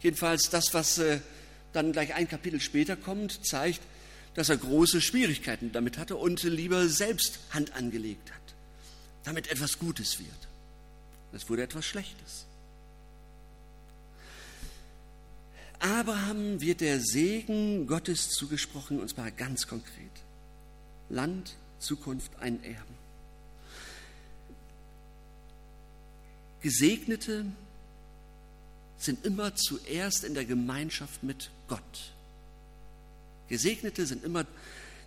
Jedenfalls 0.00 0.48
das, 0.48 0.72
was 0.72 0.98
äh, 0.98 1.20
dann 1.72 1.92
gleich 1.92 2.14
ein 2.14 2.28
Kapitel 2.28 2.60
später 2.60 2.96
kommt, 2.96 3.44
zeigt, 3.44 3.80
dass 4.34 4.48
er 4.48 4.56
große 4.56 5.00
Schwierigkeiten 5.00 5.72
damit 5.72 5.98
hatte 5.98 6.16
und 6.16 6.42
lieber 6.44 6.88
selbst 6.88 7.40
Hand 7.50 7.74
angelegt 7.74 8.30
hat, 8.32 8.54
damit 9.24 9.48
etwas 9.48 9.78
Gutes 9.78 10.20
wird. 10.20 10.30
Es 11.32 11.50
wurde 11.50 11.64
etwas 11.64 11.84
Schlechtes. 11.84 12.46
Abraham 15.82 16.60
wird 16.60 16.80
der 16.80 17.00
Segen 17.00 17.88
Gottes 17.88 18.30
zugesprochen, 18.30 19.00
und 19.00 19.08
zwar 19.08 19.32
ganz 19.32 19.66
konkret. 19.66 20.12
Land, 21.08 21.56
Zukunft, 21.80 22.30
ein 22.38 22.62
Erben. 22.62 22.94
Gesegnete 26.60 27.46
sind 28.96 29.26
immer 29.26 29.56
zuerst 29.56 30.22
in 30.22 30.34
der 30.34 30.44
Gemeinschaft 30.44 31.24
mit 31.24 31.50
Gott. 31.66 32.12
Gesegnete 33.48 34.06
sind 34.06 34.22
immer 34.22 34.46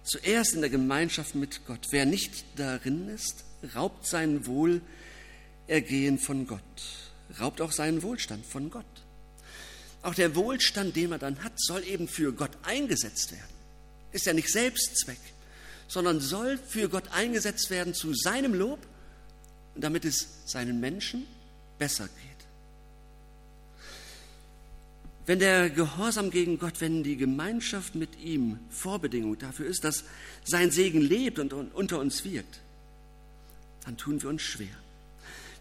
zuerst 0.04 0.56
in 0.56 0.60
der 0.60 0.70
Gemeinschaft 0.70 1.36
mit 1.36 1.66
Gott. 1.66 1.88
Wer 1.92 2.06
nicht 2.06 2.44
darin 2.58 3.08
ist, 3.08 3.46
raubt 3.74 4.06
sein 4.06 4.46
Wohlergehen 4.46 6.20
von 6.20 6.46
Gott, 6.46 6.60
raubt 7.40 7.62
auch 7.62 7.72
seinen 7.72 8.04
Wohlstand 8.04 8.46
von 8.46 8.70
Gott. 8.70 9.05
Auch 10.06 10.14
der 10.14 10.36
Wohlstand, 10.36 10.96
den 10.96 11.10
man 11.10 11.20
dann 11.20 11.44
hat, 11.44 11.54
soll 11.56 11.84
eben 11.84 12.08
für 12.08 12.32
Gott 12.32 12.52
eingesetzt 12.62 13.32
werden. 13.32 13.56
Ist 14.12 14.28
ja 14.28 14.34
nicht 14.34 14.52
Selbstzweck, 14.52 15.18
sondern 15.88 16.20
soll 16.20 16.60
für 16.60 16.90
Gott 16.90 17.06
eingesetzt 17.12 17.72
werden 17.72 17.96
zu 17.96 18.14
seinem 18.14 18.54
Lob, 18.54 18.78
damit 19.76 20.06
es 20.06 20.28
seinen 20.46 20.80
Menschen 20.80 21.26
besser 21.80 22.04
geht. 22.04 22.48
Wenn 25.26 25.40
der 25.40 25.72
Gehorsam 25.72 26.30
gegen 26.30 26.60
Gott, 26.60 26.82
wenn 26.82 27.02
die 27.02 27.18
Gemeinschaft 27.18 27.96
mit 27.96 28.20
ihm 28.20 28.60
Vorbedingung 28.70 29.40
dafür 29.40 29.66
ist, 29.66 29.84
dass 29.84 30.04
sein 30.44 30.70
Segen 30.70 31.02
lebt 31.02 31.40
und 31.40 31.52
unter 31.52 31.98
uns 31.98 32.24
wirkt, 32.24 32.60
dann 33.86 33.98
tun 33.98 34.22
wir 34.22 34.30
uns 34.30 34.44
schwer. 34.44 34.78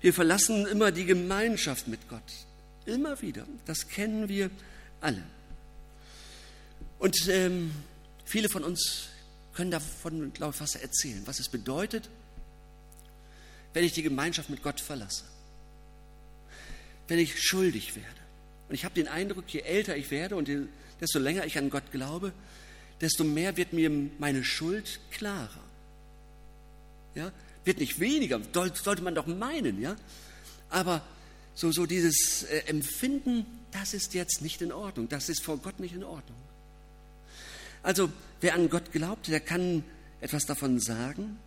Wir 0.03 0.13
verlassen 0.13 0.67
immer 0.67 0.93
die 0.93 1.07
Gemeinschaft 1.07 1.89
mit 1.89 2.11
Gott. 2.11 2.21
Immer 2.87 3.21
wieder. 3.23 3.47
Das 3.67 3.89
kennen 3.89 4.29
wir 4.29 4.51
alle. 5.01 5.23
Und 6.99 7.29
ähm, 7.29 7.73
viele 8.25 8.49
von 8.49 8.65
uns 8.65 9.09
können 9.55 9.71
davon, 9.71 10.33
glaube 10.33 10.55
ich, 10.55 10.61
was 10.61 10.75
erzählen, 10.75 11.23
was 11.27 11.39
es 11.39 11.49
bedeutet, 11.49 12.09
wenn 13.73 13.85
ich 13.85 13.93
die 13.93 14.03
Gemeinschaft 14.03 14.51
mit 14.51 14.63
Gott 14.63 14.81
verlasse. 14.81 15.25
Wenn 17.09 17.19
ich 17.19 17.43
schuldig 17.43 17.97
werde 17.97 18.09
und 18.69 18.75
ich 18.75 18.85
habe 18.85 18.95
den 18.95 19.09
Eindruck, 19.09 19.45
je 19.49 19.61
älter 19.61 19.97
ich 19.97 20.11
werde 20.11 20.37
und 20.37 20.49
desto 21.01 21.19
länger 21.19 21.45
ich 21.45 21.59
an 21.59 21.71
Gott 21.71 21.91
glaube, 21.93 22.33
desto 23.01 23.25
mehr 23.25 23.57
wird 23.57 23.73
mir 23.73 23.91
meine 24.19 24.45
Schuld 24.45 25.01
klarer. 25.11 25.65
Ja? 27.15 27.33
Wird 27.65 27.79
nicht 27.79 28.01
weniger, 28.01 28.41
sollte 28.53 29.03
man 29.03 29.15
doch 29.15 29.27
meinen, 29.27 29.81
ja? 29.81 29.97
Aber 30.71 31.03
so, 31.55 31.71
so 31.71 31.87
dieses 31.87 32.45
äh, 32.45 32.65
Empfinden, 32.67 33.47
das 33.71 33.95
ist 33.95 34.15
jetzt 34.15 34.43
nicht 34.43 34.61
in 34.63 34.73
Ordnung, 34.73 35.09
das 35.09 35.29
ist 35.29 35.43
vor 35.43 35.59
Gott 35.59 35.81
nicht 35.81 35.95
in 35.95 36.05
Ordnung. 36.05 36.39
Also, 37.83 38.11
wer 38.41 38.55
an 38.55 38.71
Gott 38.71 38.93
glaubt, 38.93 39.29
der 39.29 39.41
kann 39.41 39.85
etwas 40.21 40.47
davon 40.47 40.81
sagen, 40.81 41.39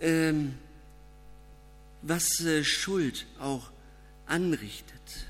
ähm, 0.00 0.54
was 2.02 2.40
äh, 2.40 2.62
Schuld 2.64 3.26
auch 3.38 3.70
anrichtet. 4.26 5.26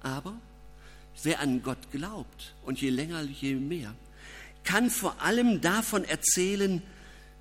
Aber 0.00 0.34
wer 1.22 1.40
an 1.40 1.62
Gott 1.62 1.90
glaubt 1.92 2.54
und 2.64 2.80
je 2.80 2.90
länger, 2.90 3.22
je 3.22 3.54
mehr, 3.54 3.94
kann 4.64 4.90
vor 4.90 5.20
allem 5.20 5.60
davon 5.60 6.04
erzählen, 6.04 6.82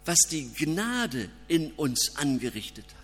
was 0.06 0.20
die 0.30 0.52
Gnade 0.54 1.30
in 1.48 1.72
uns 1.74 2.16
angerichtet 2.16 2.86
hat. 2.86 3.01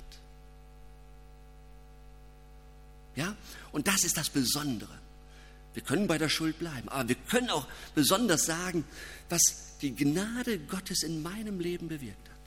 Ja? 3.17 3.35
Und 3.71 3.87
das 3.87 4.05
ist 4.05 4.15
das 4.15 4.29
Besondere. 4.29 4.97
Wir 5.73 5.83
können 5.83 6.07
bei 6.07 6.17
der 6.17 6.29
Schuld 6.29 6.57
bleiben, 6.59 6.87
aber 6.89 7.09
wir 7.09 7.15
können 7.15 7.49
auch 7.49 7.67
besonders 7.93 8.45
sagen, 8.45 8.85
was 9.29 9.41
die 9.81 9.93
Gnade 9.93 10.59
Gottes 10.59 11.03
in 11.03 11.21
meinem 11.21 11.59
Leben 11.59 11.87
bewirkt 11.87 12.29
hat. 12.29 12.37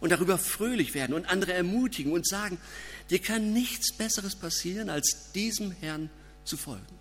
Und 0.00 0.10
darüber 0.10 0.36
fröhlich 0.38 0.94
werden 0.94 1.14
und 1.14 1.26
andere 1.26 1.52
ermutigen 1.54 2.12
und 2.12 2.26
sagen, 2.26 2.58
dir 3.10 3.20
kann 3.20 3.52
nichts 3.52 3.96
Besseres 3.96 4.36
passieren, 4.36 4.90
als 4.90 5.32
diesem 5.34 5.70
Herrn 5.72 6.10
zu 6.44 6.56
folgen. 6.56 6.98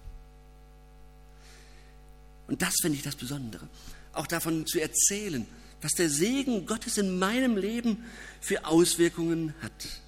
Und 2.47 2.61
das 2.61 2.75
finde 2.81 2.97
ich 2.97 3.03
das 3.03 3.15
Besondere. 3.15 3.67
Auch 4.13 4.27
davon 4.27 4.67
zu 4.67 4.79
erzählen, 4.79 5.47
was 5.81 5.93
der 5.93 6.09
Segen 6.09 6.65
Gottes 6.65 6.97
in 6.97 7.17
meinem 7.17 7.57
Leben 7.57 8.03
für 8.39 8.65
Auswirkungen 8.65 9.55
hat. 9.61 10.01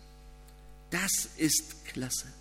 Das 0.89 1.29
ist 1.37 1.85
klasse. 1.85 2.32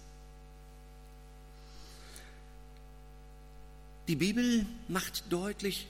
Die 4.09 4.17
Bibel 4.17 4.67
macht 4.89 5.25
deutlich, 5.31 5.87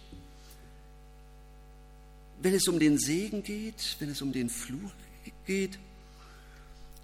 wenn 2.42 2.54
es 2.54 2.69
um 2.69 2.78
den 2.78 2.99
Segen 2.99 3.42
geht, 3.42 3.97
wenn 4.00 4.11
es 4.11 4.21
um 4.21 4.33
den 4.33 4.50
Fluch 4.50 4.92
geht, 5.47 5.78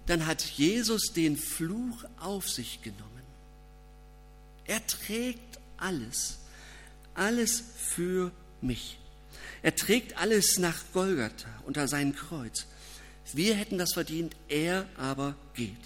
dann 0.05 0.25
hat 0.25 0.41
Jesus 0.41 1.13
den 1.13 1.37
Fluch 1.37 2.03
auf 2.19 2.49
sich 2.49 2.81
genommen. 2.81 3.05
Er 4.65 4.85
trägt 4.85 5.59
alles, 5.77 6.39
alles 7.13 7.63
für 7.77 8.31
mich. 8.61 8.99
Er 9.61 9.75
trägt 9.75 10.17
alles 10.17 10.57
nach 10.57 10.83
Golgatha 10.93 11.49
unter 11.65 11.87
sein 11.87 12.15
Kreuz. 12.15 12.65
Wir 13.33 13.55
hätten 13.55 13.77
das 13.77 13.93
verdient, 13.93 14.35
er 14.47 14.87
aber 14.97 15.35
geht. 15.53 15.77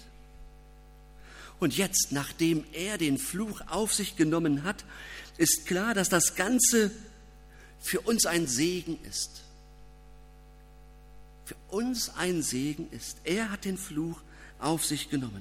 Und 1.64 1.74
jetzt, 1.78 2.08
nachdem 2.12 2.62
er 2.74 2.98
den 2.98 3.16
Fluch 3.16 3.62
auf 3.68 3.94
sich 3.94 4.16
genommen 4.16 4.64
hat, 4.64 4.84
ist 5.38 5.64
klar, 5.64 5.94
dass 5.94 6.10
das 6.10 6.34
Ganze 6.34 6.90
für 7.80 8.02
uns 8.02 8.26
ein 8.26 8.46
Segen 8.46 8.98
ist. 9.08 9.44
Für 11.46 11.56
uns 11.70 12.10
ein 12.16 12.42
Segen 12.42 12.90
ist. 12.90 13.16
Er 13.24 13.50
hat 13.50 13.64
den 13.64 13.78
Fluch 13.78 14.20
auf 14.58 14.84
sich 14.84 15.08
genommen. 15.08 15.40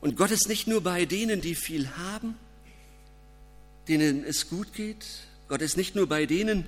Und 0.00 0.16
Gott 0.16 0.32
ist 0.32 0.48
nicht 0.48 0.66
nur 0.66 0.80
bei 0.80 1.04
denen, 1.04 1.40
die 1.40 1.54
viel 1.54 1.88
haben, 1.90 2.34
denen 3.86 4.24
es 4.24 4.48
gut 4.48 4.72
geht. 4.72 5.06
Gott 5.46 5.62
ist 5.62 5.76
nicht 5.76 5.94
nur 5.94 6.08
bei 6.08 6.26
denen, 6.26 6.66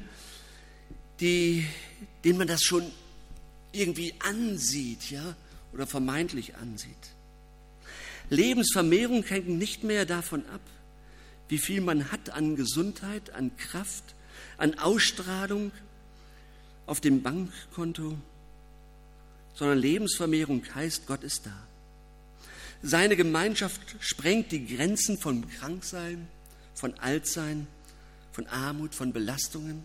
die, 1.19 1.67
denen 2.23 2.39
man 2.39 2.47
das 2.47 2.63
schon 2.63 2.89
irgendwie 3.73 4.15
ansieht, 4.21 5.11
ja, 5.11 5.35
oder 5.73 5.89
vermeintlich 5.89 6.55
ansieht. 6.55 7.16
Lebensvermehrung 8.31 9.23
hängt 9.25 9.49
nicht 9.49 9.85
mehr 9.85 10.05
davon 10.05 10.45
ab, 10.47 10.61
wie 11.49 11.59
viel 11.59 11.81
man 11.81 12.11
hat 12.11 12.31
an 12.31 12.57
Gesundheit, 12.57 13.31
an 13.31 13.57
Kraft, 13.57 14.15
an 14.59 14.79
Ausstrahlung 14.79 15.71
auf 16.87 17.01
dem 17.01 17.23
Bankkonto, 17.23 18.17
sondern 19.55 19.79
Lebensvermehrung 19.79 20.63
heißt, 20.75 21.07
Gott 21.07 21.23
ist 21.23 21.47
da. 21.47 21.67
Seine 22.83 23.17
Gemeinschaft 23.17 23.97
sprengt 24.01 24.53
die 24.53 24.67
Grenzen 24.67 25.19
von 25.19 25.49
Kranksein, 25.49 26.29
von 26.75 26.95
Altsein, 26.99 27.67
von 28.33 28.47
Armut, 28.49 28.95
von 28.95 29.13
Belastungen, 29.13 29.83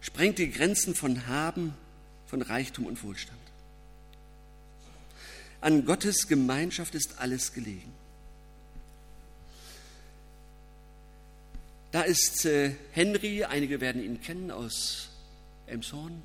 sprengt 0.00 0.38
die 0.38 0.50
Grenzen 0.50 0.94
von 0.94 1.26
Haben, 1.26 1.74
von 2.26 2.42
Reichtum 2.42 2.86
und 2.86 3.02
Wohlstand. 3.02 3.38
An 5.66 5.84
Gottes 5.84 6.28
Gemeinschaft 6.28 6.94
ist 6.94 7.18
alles 7.18 7.52
gelegen. 7.52 7.92
Da 11.90 12.02
ist 12.02 12.44
äh, 12.44 12.72
Henry, 12.92 13.42
einige 13.42 13.80
werden 13.80 14.00
ihn 14.00 14.20
kennen 14.20 14.52
aus 14.52 15.08
Elmshorn. 15.66 16.22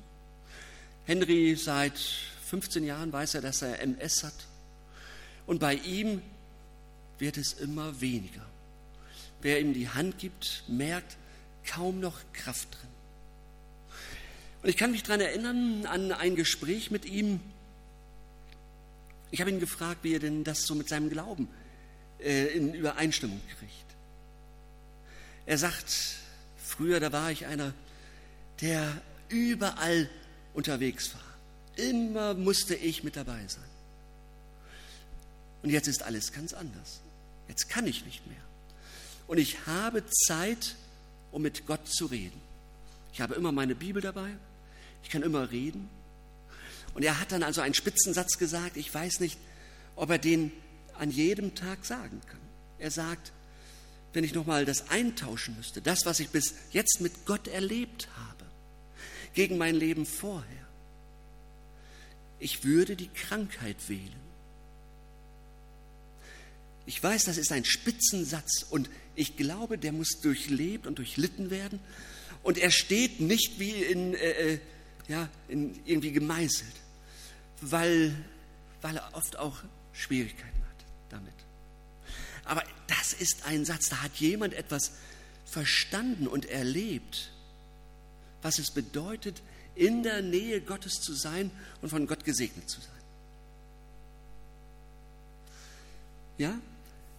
Henry, 1.06 1.56
seit 1.56 1.98
15 1.98 2.84
Jahren 2.84 3.12
weiß 3.12 3.34
er, 3.34 3.40
dass 3.40 3.62
er 3.62 3.80
MS 3.80 4.22
hat. 4.22 4.46
Und 5.48 5.58
bei 5.58 5.74
ihm 5.74 6.22
wird 7.18 7.36
es 7.36 7.54
immer 7.54 8.00
weniger. 8.00 8.46
Wer 9.40 9.58
ihm 9.58 9.74
die 9.74 9.88
Hand 9.88 10.18
gibt, 10.18 10.62
merkt 10.68 11.16
kaum 11.66 11.98
noch 11.98 12.20
Kraft 12.32 12.68
drin. 12.74 12.90
Und 14.62 14.68
ich 14.68 14.76
kann 14.76 14.92
mich 14.92 15.02
daran 15.02 15.20
erinnern 15.20 15.86
an 15.86 16.12
ein 16.12 16.36
Gespräch 16.36 16.92
mit 16.92 17.06
ihm. 17.06 17.40
Ich 19.32 19.40
habe 19.40 19.50
ihn 19.50 19.60
gefragt, 19.60 20.04
wie 20.04 20.14
er 20.14 20.20
denn 20.20 20.44
das 20.44 20.62
so 20.62 20.74
mit 20.74 20.88
seinem 20.88 21.08
Glauben 21.08 21.48
äh, 22.20 22.48
in 22.48 22.74
Übereinstimmung 22.74 23.40
kriegt. 23.58 23.72
Er 25.46 25.56
sagt, 25.56 26.16
früher, 26.58 27.00
da 27.00 27.10
war 27.12 27.32
ich 27.32 27.46
einer, 27.46 27.72
der 28.60 29.00
überall 29.30 30.08
unterwegs 30.52 31.14
war. 31.14 31.84
Immer 31.84 32.34
musste 32.34 32.74
ich 32.74 33.02
mit 33.02 33.16
dabei 33.16 33.40
sein. 33.48 33.64
Und 35.62 35.70
jetzt 35.70 35.88
ist 35.88 36.02
alles 36.02 36.32
ganz 36.32 36.52
anders. 36.52 37.00
Jetzt 37.48 37.70
kann 37.70 37.86
ich 37.86 38.04
nicht 38.04 38.26
mehr. 38.26 38.36
Und 39.26 39.38
ich 39.38 39.66
habe 39.66 40.04
Zeit, 40.26 40.76
um 41.30 41.40
mit 41.40 41.66
Gott 41.66 41.88
zu 41.88 42.04
reden. 42.04 42.38
Ich 43.14 43.22
habe 43.22 43.34
immer 43.34 43.50
meine 43.50 43.74
Bibel 43.74 44.02
dabei. 44.02 44.30
Ich 45.02 45.08
kann 45.08 45.22
immer 45.22 45.50
reden. 45.50 45.88
Und 46.94 47.04
er 47.04 47.20
hat 47.20 47.32
dann 47.32 47.42
also 47.42 47.60
einen 47.60 47.74
Spitzensatz 47.74 48.38
gesagt. 48.38 48.76
Ich 48.76 48.92
weiß 48.92 49.20
nicht, 49.20 49.38
ob 49.96 50.10
er 50.10 50.18
den 50.18 50.52
an 50.98 51.10
jedem 51.10 51.54
Tag 51.54 51.84
sagen 51.84 52.20
kann. 52.26 52.40
Er 52.78 52.90
sagt, 52.90 53.32
wenn 54.12 54.24
ich 54.24 54.34
nochmal 54.34 54.64
das 54.64 54.90
eintauschen 54.90 55.56
müsste, 55.56 55.80
das, 55.80 56.04
was 56.04 56.20
ich 56.20 56.28
bis 56.28 56.54
jetzt 56.70 57.00
mit 57.00 57.24
Gott 57.24 57.48
erlebt 57.48 58.08
habe, 58.16 58.44
gegen 59.34 59.56
mein 59.56 59.74
Leben 59.74 60.04
vorher, 60.04 60.46
ich 62.38 62.64
würde 62.64 62.96
die 62.96 63.08
Krankheit 63.08 63.76
wählen. 63.88 64.22
Ich 66.84 67.02
weiß, 67.02 67.24
das 67.24 67.38
ist 67.38 67.52
ein 67.52 67.64
Spitzensatz 67.64 68.66
und 68.68 68.90
ich 69.14 69.36
glaube, 69.36 69.78
der 69.78 69.92
muss 69.92 70.20
durchlebt 70.20 70.86
und 70.86 70.98
durchlitten 70.98 71.50
werden. 71.50 71.78
Und 72.42 72.58
er 72.58 72.72
steht 72.72 73.20
nicht 73.20 73.60
wie 73.60 73.70
in, 73.70 74.14
äh, 74.14 74.54
äh 74.54 74.58
ja, 75.08 75.28
in 75.48 75.78
irgendwie 75.84 76.12
gemeißelt, 76.12 76.72
weil, 77.62 78.14
weil 78.80 78.96
er 78.96 79.14
oft 79.14 79.38
auch 79.38 79.58
Schwierigkeiten 79.92 80.60
hat 80.68 80.84
damit. 81.10 81.32
Aber 82.44 82.62
das 82.88 83.12
ist 83.12 83.46
ein 83.46 83.64
Satz, 83.64 83.88
da 83.88 84.02
hat 84.02 84.14
jemand 84.16 84.54
etwas 84.54 84.92
verstanden 85.44 86.26
und 86.26 86.46
erlebt, 86.46 87.30
was 88.42 88.58
es 88.58 88.70
bedeutet, 88.70 89.42
in 89.74 90.02
der 90.02 90.22
Nähe 90.22 90.60
Gottes 90.60 90.94
zu 91.00 91.14
sein 91.14 91.50
und 91.80 91.88
von 91.88 92.06
Gott 92.06 92.24
gesegnet 92.24 92.68
zu 92.68 92.80
sein. 92.80 92.90
Ja, 96.38 96.58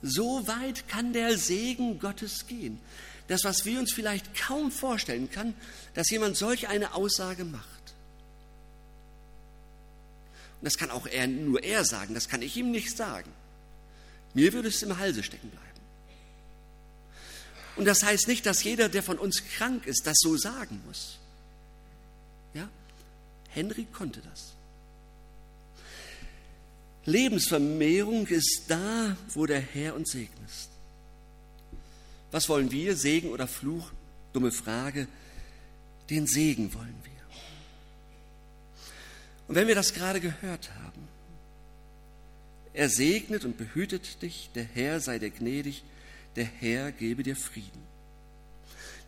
so 0.02 0.46
weit 0.48 0.88
kann 0.88 1.14
der 1.14 1.38
Segen 1.38 2.00
Gottes 2.00 2.46
gehen. 2.48 2.80
Das, 3.28 3.46
was 3.46 3.66
wir 3.66 3.80
uns 3.80 3.94
vielleicht 3.94 4.36
kaum 4.36 4.72
vorstellen 4.72 5.32
kann, 5.32 5.54
dass 5.94 6.10
jemand 6.10 6.36
solch 6.36 6.68
eine 6.68 6.94
Aussage 6.94 7.46
macht. 7.46 7.73
Das 10.64 10.78
kann 10.78 10.92
auch 10.92 11.06
er, 11.06 11.28
nur 11.28 11.62
er 11.64 11.84
sagen, 11.84 12.14
das 12.14 12.30
kann 12.30 12.42
ich 12.42 12.56
ihm 12.56 12.72
nicht 12.72 12.96
sagen. 12.96 13.30
Mir 14.34 14.54
würde 14.54 14.70
es 14.70 14.82
im 14.82 14.98
Halse 14.98 15.22
stecken 15.22 15.50
bleiben. 15.50 15.64
Und 17.76 17.86
das 17.86 18.04
heißt 18.04 18.28
nicht, 18.28 18.46
dass 18.46 18.64
jeder, 18.64 18.88
der 18.88 19.04
von 19.04 19.18
uns 19.18 19.44
krank 19.58 19.86
ist, 19.86 20.08
das 20.08 20.18
so 20.20 20.38
sagen 20.38 20.82
muss. 20.86 21.18
Ja? 22.54 22.70
Henry 23.50 23.86
konnte 23.92 24.22
das. 24.22 24.54
Lebensvermehrung 27.06 28.28
ist 28.28 28.64
da, 28.68 29.18
wo 29.34 29.46
der 29.46 29.60
Herr 29.60 29.96
uns 29.96 30.12
segnet. 30.12 30.50
Was 32.32 32.48
wollen 32.48 32.72
wir, 32.72 32.96
Segen 32.96 33.30
oder 33.30 33.48
Fluch? 33.48 33.92
Dumme 34.32 34.52
Frage. 34.52 35.08
Den 36.10 36.26
Segen 36.26 36.74
wollen 36.74 36.96
wir. 37.04 37.13
Und 39.48 39.56
wenn 39.56 39.68
wir 39.68 39.76
das 39.76 39.94
gerade 39.94 40.20
gehört 40.20 40.72
haben, 40.84 41.08
er 42.74 42.90
segnet 42.90 43.46
und 43.46 43.58
behütet 43.58 44.22
dich, 44.22 44.50
der 44.56 44.64
Herr 44.64 45.00
sei 45.00 45.20
dir 45.20 45.30
gnädig, 45.30 45.84
der 46.36 46.46
Herr 46.46 46.92
gebe 46.92 47.24
dir 47.24 47.36
Frieden. 47.36 47.84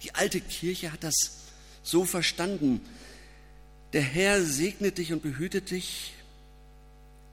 Die 0.03 0.13
alte 0.13 0.39
Kirche 0.39 0.91
hat 0.91 1.03
das 1.03 1.37
so 1.81 2.05
verstanden. 2.05 2.81
Der 3.93 4.03
Herr 4.03 4.43
segnet 4.43 4.99
dich 4.99 5.13
und 5.13 5.23
behütet 5.23 5.71
dich. 5.71 6.13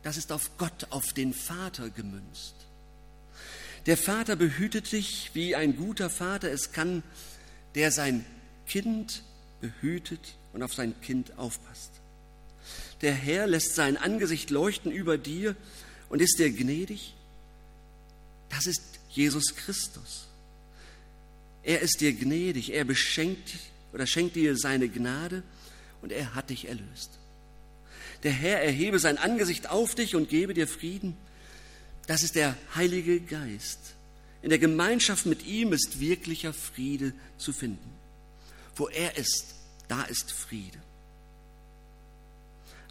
Das 0.02 0.16
ist 0.16 0.32
auf 0.32 0.56
Gott, 0.56 0.86
auf 0.90 1.12
den 1.12 1.34
Vater 1.34 1.90
gemünzt. 1.90 2.54
Der 3.86 3.96
Vater 3.96 4.36
behütet 4.36 4.92
dich, 4.92 5.30
wie 5.34 5.54
ein 5.56 5.76
guter 5.76 6.08
Vater 6.08 6.50
es 6.50 6.72
kann, 6.72 7.02
der 7.74 7.90
sein 7.90 8.24
Kind 8.66 9.22
behütet 9.60 10.36
und 10.52 10.62
auf 10.62 10.72
sein 10.72 10.98
Kind 11.00 11.36
aufpasst. 11.36 12.01
Der 13.02 13.12
Herr 13.12 13.46
lässt 13.46 13.74
sein 13.74 13.96
Angesicht 13.96 14.50
leuchten 14.50 14.92
über 14.92 15.18
dir 15.18 15.56
und 16.08 16.22
ist 16.22 16.38
dir 16.38 16.50
gnädig? 16.50 17.14
Das 18.48 18.66
ist 18.66 18.82
Jesus 19.10 19.56
Christus. 19.56 20.28
Er 21.64 21.80
ist 21.80 22.00
dir 22.00 22.12
gnädig, 22.12 22.72
er 22.72 22.84
beschenkt 22.84 23.54
oder 23.92 24.06
schenkt 24.06 24.36
dir 24.36 24.56
seine 24.56 24.88
Gnade 24.88 25.42
und 26.00 26.12
er 26.12 26.34
hat 26.34 26.50
dich 26.50 26.68
erlöst. 26.68 27.18
Der 28.22 28.32
Herr 28.32 28.62
erhebe 28.62 28.98
sein 28.98 29.18
Angesicht 29.18 29.68
auf 29.68 29.94
dich 29.94 30.14
und 30.14 30.28
gebe 30.28 30.54
dir 30.54 30.68
Frieden. 30.68 31.16
Das 32.06 32.22
ist 32.22 32.36
der 32.36 32.56
Heilige 32.74 33.20
Geist. 33.20 33.94
In 34.42 34.50
der 34.50 34.58
Gemeinschaft 34.58 35.26
mit 35.26 35.44
ihm 35.44 35.72
ist 35.72 36.00
wirklicher 36.00 36.52
Friede 36.52 37.12
zu 37.38 37.52
finden. 37.52 37.90
Wo 38.76 38.88
er 38.88 39.16
ist, 39.16 39.54
da 39.88 40.02
ist 40.02 40.32
Friede. 40.32 40.78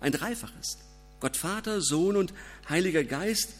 Ein 0.01 0.11
Dreifaches. 0.11 0.77
Gott 1.19 1.37
Vater, 1.37 1.81
Sohn 1.81 2.17
und 2.17 2.33
Heiliger 2.67 3.03
Geist 3.03 3.53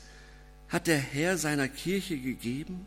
hat 0.70 0.88
der 0.88 0.98
Herr 0.98 1.38
seiner 1.38 1.68
Kirche 1.68 2.18
gegeben, 2.18 2.86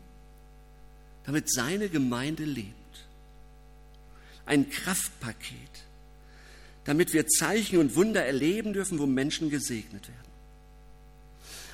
damit 1.25 1.51
seine 1.51 1.89
Gemeinde 1.89 2.43
lebt. 2.43 2.73
Ein 4.45 4.69
Kraftpaket, 4.69 5.83
damit 6.83 7.13
wir 7.13 7.27
Zeichen 7.27 7.79
und 7.79 7.95
Wunder 7.95 8.23
erleben 8.25 8.73
dürfen, 8.73 8.99
wo 8.99 9.05
Menschen 9.05 9.49
gesegnet 9.49 10.07
werden. 10.07 10.25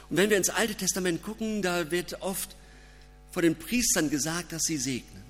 Und 0.09 0.17
wenn 0.17 0.29
wir 0.29 0.37
ins 0.37 0.49
Alte 0.49 0.75
Testament 0.75 1.23
gucken, 1.23 1.61
da 1.61 1.89
wird 1.89 2.21
oft 2.21 2.55
vor 3.31 3.41
den 3.41 3.55
Priestern 3.55 4.09
gesagt, 4.09 4.51
dass 4.51 4.63
sie 4.63 4.77
segnen. 4.77 5.23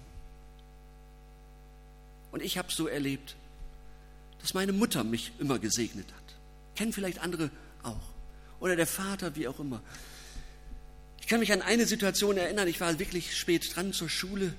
Und 2.32 2.42
ich 2.42 2.58
habe 2.58 2.72
so 2.72 2.88
erlebt, 2.88 3.36
dass 4.42 4.54
meine 4.54 4.74
Mutter 4.74 5.04
mich 5.04 5.32
immer 5.40 5.60
gesegnet 5.60 6.08
hat. 6.12 6.21
Kennen 6.76 6.94
vielleicht 6.94 7.20
andere 7.20 7.50
auch. 7.84 8.02
Oder 8.60 8.76
der 8.76 8.88
Vater, 8.88 9.36
wie 9.36 9.48
auch 9.48 9.60
immer. 9.60 9.82
Ich 11.20 11.28
kann 11.28 11.40
mich 11.40 11.52
an 11.52 11.62
eine 11.62 11.86
Situation 11.86 12.38
erinnern, 12.38 12.68
ich 12.68 12.82
war 12.82 13.00
wirklich 13.00 13.38
spät 13.38 13.76
dran 13.76 13.94
zur 13.94 14.10
Schule. 14.10 14.54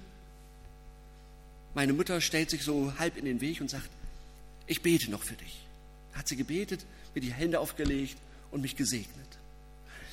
Meine 1.75 1.92
Mutter 1.92 2.20
stellt 2.20 2.51
sich 2.51 2.62
so 2.62 2.92
halb 2.98 3.16
in 3.16 3.25
den 3.25 3.40
Weg 3.40 3.61
und 3.61 3.70
sagt, 3.70 3.88
ich 4.66 4.83
bete 4.83 5.11
noch 5.11 5.22
für 5.22 5.35
dich. 5.35 5.61
Hat 6.14 6.29
sie 6.29 6.37
gebetet, 6.37 6.85
mir 7.14 7.20
die 7.20 7.33
Hände 7.33 7.61
aufgelegt 7.61 8.16
und 8.51 8.61
mich 8.61 8.77
gesegnet. 8.77 9.27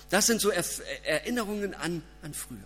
Das 0.09 0.25
sind 0.25 0.41
so 0.41 0.49
Erinnerungen 0.49 1.73
an, 1.73 2.01
an 2.21 2.33
früher. 2.33 2.57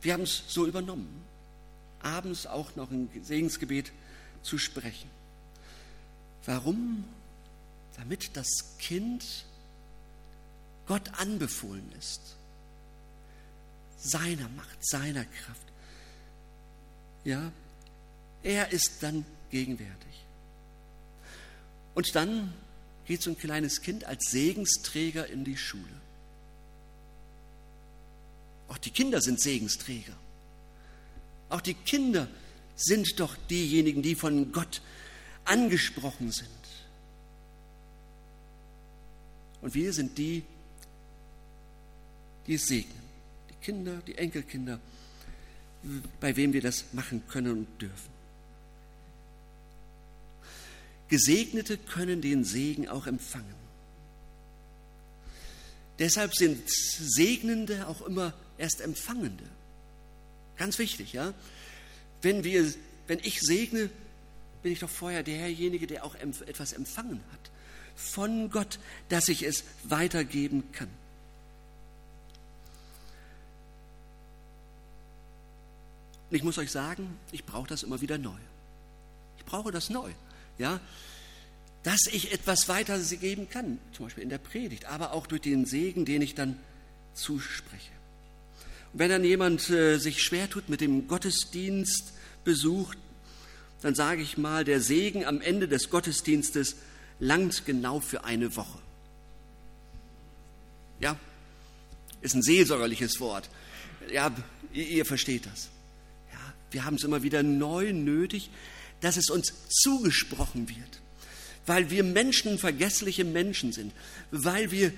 Wir 0.00 0.14
haben 0.14 0.22
es 0.22 0.42
so 0.48 0.66
übernommen, 0.66 1.22
abends 2.00 2.46
auch 2.46 2.76
noch 2.76 2.90
ein 2.90 3.10
Segensgebet 3.22 3.92
zu 4.42 4.58
sprechen. 4.58 5.10
Warum? 6.44 7.04
Damit 7.96 8.36
das 8.36 8.48
Kind 8.78 9.24
Gott 10.86 11.08
anbefohlen 11.18 11.90
ist. 11.98 12.20
Seiner 13.98 14.48
Macht, 14.50 14.78
seiner 14.86 15.24
Kraft. 15.24 15.62
Ja, 17.24 17.50
er 18.42 18.70
ist 18.70 19.02
dann 19.02 19.24
gegenwärtig. 19.50 19.96
Und 21.94 22.14
dann 22.14 22.52
geht 23.06 23.22
so 23.22 23.30
ein 23.30 23.38
kleines 23.38 23.80
Kind 23.80 24.04
als 24.04 24.30
Segensträger 24.30 25.26
in 25.26 25.44
die 25.44 25.56
Schule. 25.56 25.84
Auch 28.68 28.78
die 28.78 28.90
Kinder 28.90 29.20
sind 29.20 29.40
Segensträger. 29.40 30.12
Auch 31.48 31.60
die 31.60 31.74
Kinder 31.74 32.28
sind 32.74 33.18
doch 33.20 33.36
diejenigen, 33.48 34.02
die 34.02 34.14
von 34.14 34.52
Gott 34.52 34.82
angesprochen 35.44 36.32
sind. 36.32 36.50
Und 39.62 39.74
wir 39.74 39.92
sind 39.92 40.16
die, 40.18 40.42
die 42.46 42.54
es 42.54 42.66
segnen. 42.66 43.02
Die 43.50 43.64
Kinder, 43.64 44.02
die 44.06 44.16
Enkelkinder, 44.16 44.80
bei 46.20 46.36
wem 46.36 46.52
wir 46.52 46.62
das 46.62 46.92
machen 46.92 47.22
können 47.28 47.52
und 47.52 47.82
dürfen. 47.82 48.16
Gesegnete 51.08 51.78
können 51.78 52.20
den 52.20 52.44
Segen 52.44 52.88
auch 52.88 53.06
empfangen. 53.06 53.54
Deshalb 55.98 56.34
sind 56.34 56.68
Segnende 56.68 57.86
auch 57.86 58.02
immer 58.02 58.34
erst 58.58 58.80
Empfangende. 58.80 59.44
Ganz 60.56 60.78
wichtig, 60.78 61.12
ja? 61.12 61.32
Wenn, 62.22 62.44
wir, 62.44 62.72
wenn 63.06 63.20
ich 63.20 63.40
segne, 63.40 63.88
bin 64.62 64.72
ich 64.72 64.80
doch 64.80 64.90
vorher 64.90 65.22
derjenige, 65.22 65.86
der 65.86 66.04
auch 66.04 66.14
etwas 66.16 66.72
empfangen 66.72 67.20
hat 67.32 67.45
von 67.96 68.50
Gott, 68.50 68.78
dass 69.08 69.28
ich 69.28 69.42
es 69.42 69.64
weitergeben 69.84 70.70
kann. 70.72 70.88
Und 76.30 76.36
ich 76.36 76.42
muss 76.42 76.58
euch 76.58 76.70
sagen, 76.70 77.16
ich 77.32 77.44
brauche 77.44 77.68
das 77.68 77.82
immer 77.82 78.00
wieder 78.00 78.18
neu. 78.18 78.38
Ich 79.38 79.44
brauche 79.44 79.72
das 79.72 79.90
neu 79.90 80.12
ja, 80.58 80.80
dass 81.82 82.06
ich 82.10 82.32
etwas 82.32 82.68
weitergeben 82.68 83.48
kann, 83.48 83.78
zum 83.92 84.06
Beispiel 84.06 84.24
in 84.24 84.30
der 84.30 84.38
Predigt, 84.38 84.86
aber 84.86 85.12
auch 85.12 85.26
durch 85.26 85.42
den 85.42 85.66
Segen, 85.66 86.04
den 86.04 86.22
ich 86.22 86.34
dann 86.34 86.58
zuspreche. 87.14 87.92
Und 88.92 88.98
wenn 88.98 89.10
dann 89.10 89.24
jemand 89.24 89.70
äh, 89.70 89.98
sich 89.98 90.22
schwer 90.22 90.50
tut 90.50 90.68
mit 90.68 90.80
dem 90.80 91.06
Gottesdienstbesuch, 91.06 92.94
dann 93.82 93.94
sage 93.94 94.22
ich 94.22 94.36
mal, 94.36 94.64
der 94.64 94.80
Segen 94.80 95.24
am 95.24 95.40
Ende 95.40 95.68
des 95.68 95.90
Gottesdienstes 95.90 96.76
langt 97.18 97.64
genau 97.66 98.00
für 98.00 98.24
eine 98.24 98.56
Woche. 98.56 98.78
Ja, 101.00 101.16
ist 102.20 102.34
ein 102.34 102.42
seelsorgerliches 102.42 103.20
Wort. 103.20 103.48
Ja, 104.10 104.34
ihr, 104.72 104.88
ihr 104.88 105.06
versteht 105.06 105.46
das. 105.46 105.68
Ja, 106.32 106.38
wir 106.70 106.84
haben 106.84 106.96
es 106.96 107.04
immer 107.04 107.22
wieder 107.22 107.42
neu 107.42 107.92
nötig, 107.92 108.50
dass 109.00 109.16
es 109.16 109.30
uns 109.30 109.52
zugesprochen 109.68 110.68
wird, 110.68 111.00
weil 111.66 111.90
wir 111.90 112.02
Menschen 112.02 112.58
vergessliche 112.58 113.24
Menschen 113.24 113.72
sind, 113.72 113.92
weil 114.30 114.70
wir, 114.70 114.92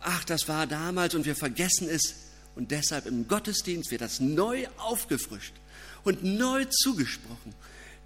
ach, 0.00 0.24
das 0.24 0.48
war 0.48 0.66
damals 0.66 1.14
und 1.14 1.24
wir 1.24 1.36
vergessen 1.36 1.88
es 1.88 2.14
und 2.54 2.70
deshalb 2.70 3.06
im 3.06 3.28
Gottesdienst 3.28 3.90
wird 3.90 4.00
das 4.00 4.20
neu 4.20 4.66
aufgefrischt 4.78 5.54
und 6.04 6.22
neu 6.22 6.64
zugesprochen. 6.70 7.54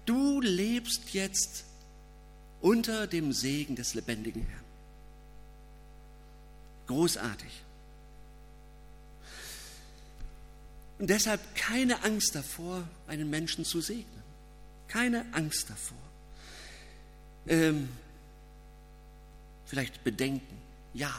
Du 0.05 0.41
lebst 0.41 1.13
jetzt 1.13 1.65
unter 2.61 3.07
dem 3.07 3.33
Segen 3.33 3.75
des 3.75 3.93
lebendigen 3.93 4.45
Herrn. 4.45 4.63
Großartig. 6.87 7.63
Und 10.99 11.09
deshalb 11.09 11.55
keine 11.55 12.03
Angst 12.03 12.35
davor, 12.35 12.87
einen 13.07 13.29
Menschen 13.29 13.65
zu 13.65 13.81
segnen. 13.81 14.21
Keine 14.87 15.25
Angst 15.31 15.69
davor. 15.69 15.97
Ähm, 17.47 17.89
vielleicht 19.65 20.03
Bedenken. 20.03 20.57
Ja, 20.93 21.11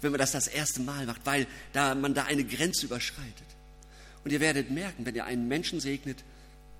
wenn 0.00 0.10
man 0.10 0.18
das 0.18 0.32
das 0.32 0.48
erste 0.48 0.80
Mal 0.80 1.06
macht, 1.06 1.20
weil 1.24 1.46
da, 1.72 1.94
man 1.94 2.14
da 2.14 2.24
eine 2.24 2.44
Grenze 2.44 2.86
überschreitet. 2.86 3.46
Und 4.24 4.32
ihr 4.32 4.40
werdet 4.40 4.70
merken, 4.70 5.06
wenn 5.06 5.14
ihr 5.14 5.24
einen 5.24 5.46
Menschen 5.46 5.78
segnet, 5.78 6.24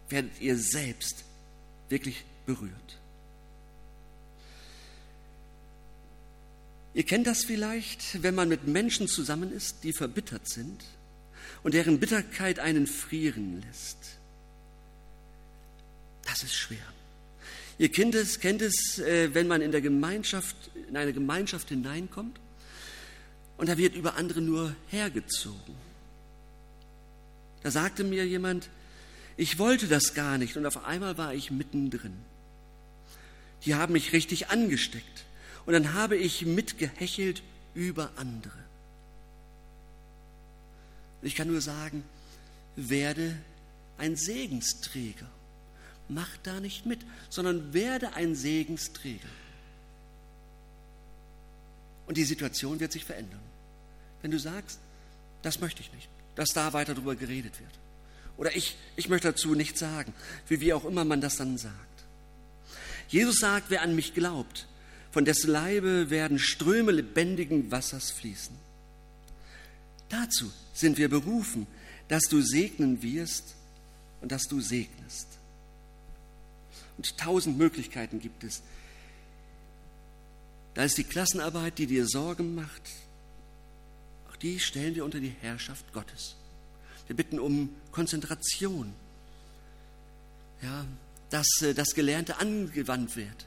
werdet 0.09 0.41
ihr 0.41 0.59
selbst 0.59 1.25
wirklich 1.89 2.25
berührt. 2.47 2.99
Ihr 6.95 7.05
kennt 7.05 7.27
das 7.27 7.45
vielleicht, 7.45 8.23
wenn 8.23 8.35
man 8.35 8.49
mit 8.49 8.67
Menschen 8.67 9.09
zusammen 9.09 9.53
ist, 9.53 9.83
die 9.83 9.93
verbittert 9.93 10.49
sind 10.49 10.85
und 11.63 11.75
deren 11.75 12.01
Bitterkeit 12.01 12.59
einen 12.59 12.87
frieren 12.87 13.63
lässt. 13.63 14.19
Das 16.25 16.43
ist 16.43 16.55
schwer. 16.55 16.79
Ihr 17.79 17.91
kennt 17.91 18.15
es, 18.15 18.41
kennt 18.41 18.61
es, 18.61 18.99
äh, 18.99 19.35
wenn 19.35 19.49
man 19.49 19.63
in 19.63 19.73
der 19.73 19.81
Gemeinschaft, 19.81 20.57
in 20.89 20.97
eine 20.97 21.13
Gemeinschaft 21.13 21.71
hineinkommt 21.71 22.39
und 23.57 23.69
da 23.69 23.79
wird 23.79 23.95
über 23.95 24.17
andere 24.17 24.43
nur 24.43 24.77
hergezogen. 24.89 25.75
Da 27.63 27.71
sagte 27.71 28.05
mir 28.05 28.27
jemand, 28.27 28.69
ich 29.37 29.59
wollte 29.59 29.89
das 29.89 30.13
gar 30.15 30.37
nicht 30.37 30.57
und 30.59 30.67
auf 30.67 30.85
einmal 30.85 31.17
war 31.17 31.33
ich 31.33 31.51
mittendrin. 31.51 32.17
Die 33.65 33.75
haben 33.75 33.95
mich 33.95 34.13
richtig 34.13 34.49
angesteckt 34.51 35.25
und 35.67 35.73
dann 35.73 35.95
habe 35.95 36.17
ich 36.17 36.45
mitgehechelt 36.45 37.43
über 37.75 38.11
andere. 38.17 38.59
Ich 41.23 41.37
kann 41.37 41.49
nur 41.49 41.61
sagen, 41.61 42.03
werde 42.77 43.37
ein 43.99 44.17
Segensträger 44.17 45.29
mach 46.13 46.37
da 46.43 46.61
nicht 46.61 46.87
mit, 46.87 47.01
sondern 47.29 47.73
werde 47.73 48.15
ein 48.15 48.35
Segensträger. 48.35 49.29
Und 52.07 52.17
die 52.17 52.25
Situation 52.25 52.81
wird 52.81 52.93
sich 52.93 53.05
verändern. 53.05 53.41
Wenn 54.21 54.31
du 54.31 54.39
sagst, 54.39 54.79
das 55.43 55.61
möchte 55.61 55.81
ich 55.81 55.93
nicht, 55.93 56.09
dass 56.35 56.51
da 56.51 56.73
weiter 56.73 56.95
darüber 56.95 57.17
geredet 57.17 57.59
wird. 57.59 57.71
Oder 58.37 58.55
ich, 58.57 58.77
ich 58.97 59.09
möchte 59.09 59.29
dazu 59.29 59.55
nichts 59.55 59.81
sagen, 59.81 60.15
wie, 60.49 60.61
wie 60.61 60.73
auch 60.73 60.85
immer 60.85 61.05
man 61.05 61.21
das 61.21 61.37
dann 61.37 61.59
sagt. 61.59 61.79
Jesus 63.09 63.39
sagt, 63.39 63.67
wer 63.69 63.83
an 63.83 63.95
mich 63.95 64.15
glaubt, 64.15 64.67
von 65.13 65.25
dessen 65.25 65.51
Leibe 65.51 66.11
werden 66.11 66.39
Ströme 66.39 66.91
lebendigen 66.91 67.71
Wassers 67.71 68.11
fließen. 68.11 68.57
Dazu 70.09 70.51
sind 70.75 70.99
wir 70.99 71.09
berufen, 71.09 71.67
dass 72.09 72.25
du 72.25 72.41
segnen 72.41 73.03
wirst 73.03 73.55
und 74.21 74.33
dass 74.33 74.43
du 74.43 74.61
segnest. 74.61 75.29
Und 76.97 77.17
tausend 77.19 77.59
Möglichkeiten 77.59 78.21
gibt 78.21 78.43
es. 78.43 78.63
Da 80.75 80.85
ist 80.85 80.97
die 80.97 81.05
Klassenarbeit, 81.05 81.79
die 81.79 81.87
dir 81.87 82.07
Sorgen 82.07 82.55
macht. 82.55 82.83
Auch 84.31 84.37
die 84.37 84.59
stellen 84.59 84.95
wir 84.95 85.05
unter 85.05 85.21
die 85.21 85.35
Herrschaft 85.41 85.93
Gottes. 85.93 86.37
Wir 87.07 87.17
bitten 87.17 87.39
um 87.39 87.69
Konzentration. 87.91 88.93
ja, 90.63 90.87
dass 91.29 91.49
äh, 91.63 91.75
das 91.75 91.95
Gelernte 91.95 92.39
angewandt 92.39 93.17
wird. 93.17 93.47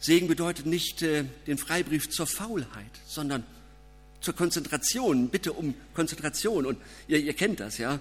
Segen 0.00 0.28
bedeutet 0.28 0.64
nicht 0.64 1.02
äh, 1.02 1.24
den 1.46 1.58
Freibrief 1.58 2.08
zur 2.08 2.26
Faulheit, 2.26 2.90
sondern 3.06 3.44
zur 4.22 4.34
Konzentration. 4.34 5.28
Bitte 5.28 5.52
um 5.52 5.74
Konzentration. 5.94 6.64
Und 6.64 6.78
ihr, 7.06 7.18
ihr 7.18 7.34
kennt 7.34 7.60
das, 7.60 7.76
ja. 7.78 8.00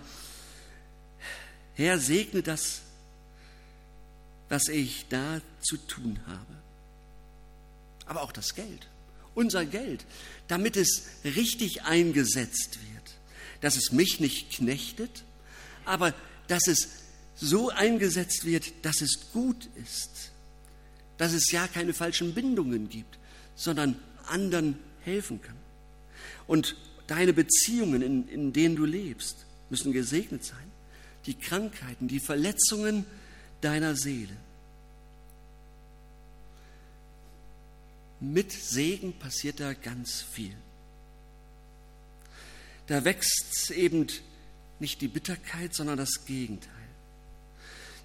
Herr, 1.75 1.99
segne 1.99 2.41
das, 2.41 2.81
was 4.47 4.67
ich 4.69 5.05
da 5.09 5.41
zu 5.61 5.77
tun 5.77 6.19
habe. 6.25 6.55
Aber 8.05 8.21
auch 8.23 8.31
das 8.31 8.55
Geld, 8.55 8.87
unser 9.35 9.65
Geld, 9.65 10.05
damit 10.47 10.77
es 10.77 11.03
richtig 11.23 11.83
eingesetzt 11.83 12.79
wird, 12.91 13.13
dass 13.61 13.75
es 13.75 13.91
mich 13.91 14.19
nicht 14.19 14.51
knechtet, 14.51 15.23
aber 15.85 16.13
dass 16.47 16.67
es 16.67 16.89
so 17.35 17.69
eingesetzt 17.69 18.45
wird, 18.45 18.73
dass 18.83 19.01
es 19.01 19.31
gut 19.31 19.69
ist, 19.75 20.31
dass 21.19 21.33
es 21.33 21.51
ja 21.51 21.67
keine 21.67 21.93
falschen 21.93 22.33
Bindungen 22.33 22.89
gibt, 22.89 23.19
sondern 23.53 23.99
anderen 24.27 24.79
helfen 25.01 25.41
kann. 25.41 25.57
Und 26.47 26.77
deine 27.07 27.33
Beziehungen, 27.33 28.01
in, 28.01 28.27
in 28.29 28.53
denen 28.53 28.77
du 28.77 28.85
lebst, 28.85 29.45
müssen 29.69 29.91
gesegnet 29.91 30.45
sein. 30.45 30.71
Die 31.25 31.33
Krankheiten, 31.33 32.07
die 32.07 32.21
Verletzungen 32.21 33.05
deiner 33.59 33.95
Seele. 33.95 34.35
Mit 38.21 38.53
Segen 38.53 39.11
passiert 39.19 39.59
da 39.59 39.73
ganz 39.73 40.21
viel. 40.21 40.55
Da 42.87 43.03
wächst 43.03 43.71
eben 43.71 44.07
nicht 44.79 45.01
die 45.01 45.09
Bitterkeit, 45.09 45.75
sondern 45.75 45.97
das 45.97 46.25
Gegenteil. 46.25 46.78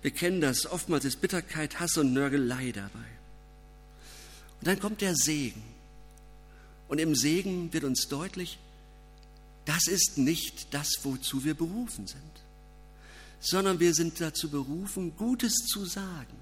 Wir 0.04 0.10
kennen 0.10 0.42
das, 0.42 0.66
oftmals 0.66 1.06
ist 1.06 1.22
Bitterkeit, 1.22 1.80
Hass 1.80 1.96
und 1.96 2.12
Nörgelei 2.12 2.72
dabei. 2.72 3.08
Und 4.60 4.68
dann 4.68 4.78
kommt 4.78 5.00
der 5.00 5.16
Segen. 5.16 5.62
Und 6.88 6.98
im 6.98 7.14
Segen 7.14 7.72
wird 7.72 7.84
uns 7.84 8.06
deutlich, 8.08 8.58
das 9.64 9.86
ist 9.86 10.18
nicht 10.18 10.74
das, 10.74 10.90
wozu 11.04 11.42
wir 11.44 11.54
berufen 11.54 12.06
sind, 12.06 12.20
sondern 13.40 13.80
wir 13.80 13.94
sind 13.94 14.20
dazu 14.20 14.50
berufen, 14.50 15.16
Gutes 15.16 15.54
zu 15.54 15.86
sagen. 15.86 16.36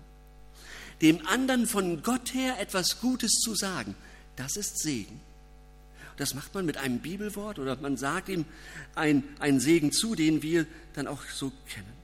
Dem 1.00 1.24
anderen 1.28 1.68
von 1.68 2.02
Gott 2.02 2.34
her 2.34 2.58
etwas 2.58 3.00
Gutes 3.00 3.30
zu 3.34 3.54
sagen, 3.54 3.94
das 4.34 4.56
ist 4.56 4.82
Segen. 4.82 5.20
Das 6.16 6.34
macht 6.34 6.52
man 6.52 6.66
mit 6.66 6.78
einem 6.78 6.98
Bibelwort 6.98 7.60
oder 7.60 7.76
man 7.76 7.96
sagt 7.96 8.28
ihm 8.28 8.44
einen 8.96 9.60
Segen 9.60 9.92
zu, 9.92 10.16
den 10.16 10.42
wir 10.42 10.66
dann 10.94 11.06
auch 11.06 11.22
so 11.32 11.52
kennen. 11.68 12.01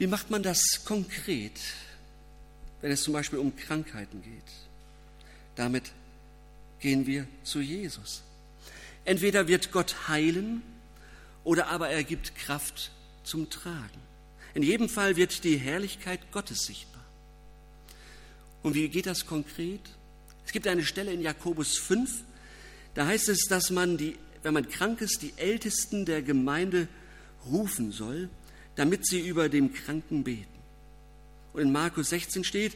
Wie 0.00 0.06
macht 0.06 0.30
man 0.30 0.42
das 0.42 0.86
konkret, 0.86 1.60
wenn 2.80 2.90
es 2.90 3.02
zum 3.02 3.12
Beispiel 3.12 3.38
um 3.38 3.54
Krankheiten 3.54 4.22
geht? 4.22 4.50
Damit 5.56 5.92
gehen 6.78 7.06
wir 7.06 7.28
zu 7.44 7.60
Jesus. 7.60 8.22
Entweder 9.04 9.46
wird 9.46 9.72
Gott 9.72 10.08
heilen 10.08 10.62
oder 11.44 11.66
aber 11.66 11.90
er 11.90 12.02
gibt 12.02 12.34
Kraft 12.34 12.92
zum 13.24 13.50
Tragen. 13.50 14.00
In 14.54 14.62
jedem 14.62 14.88
Fall 14.88 15.16
wird 15.16 15.44
die 15.44 15.58
Herrlichkeit 15.58 16.32
Gottes 16.32 16.64
sichtbar. 16.64 17.04
Und 18.62 18.74
wie 18.74 18.88
geht 18.88 19.04
das 19.04 19.26
konkret? 19.26 19.82
Es 20.46 20.52
gibt 20.52 20.66
eine 20.66 20.86
Stelle 20.86 21.12
in 21.12 21.20
Jakobus 21.20 21.76
5, 21.76 22.24
da 22.94 23.04
heißt 23.04 23.28
es, 23.28 23.48
dass 23.50 23.68
man, 23.68 23.98
die, 23.98 24.16
wenn 24.42 24.54
man 24.54 24.66
krank 24.66 25.02
ist, 25.02 25.20
die 25.20 25.34
Ältesten 25.36 26.06
der 26.06 26.22
Gemeinde 26.22 26.88
rufen 27.44 27.92
soll 27.92 28.30
damit 28.80 29.06
sie 29.06 29.20
über 29.20 29.50
dem 29.50 29.74
Kranken 29.74 30.24
beten. 30.24 30.46
Und 31.52 31.60
in 31.60 31.70
Markus 31.70 32.08
16 32.08 32.44
steht, 32.44 32.72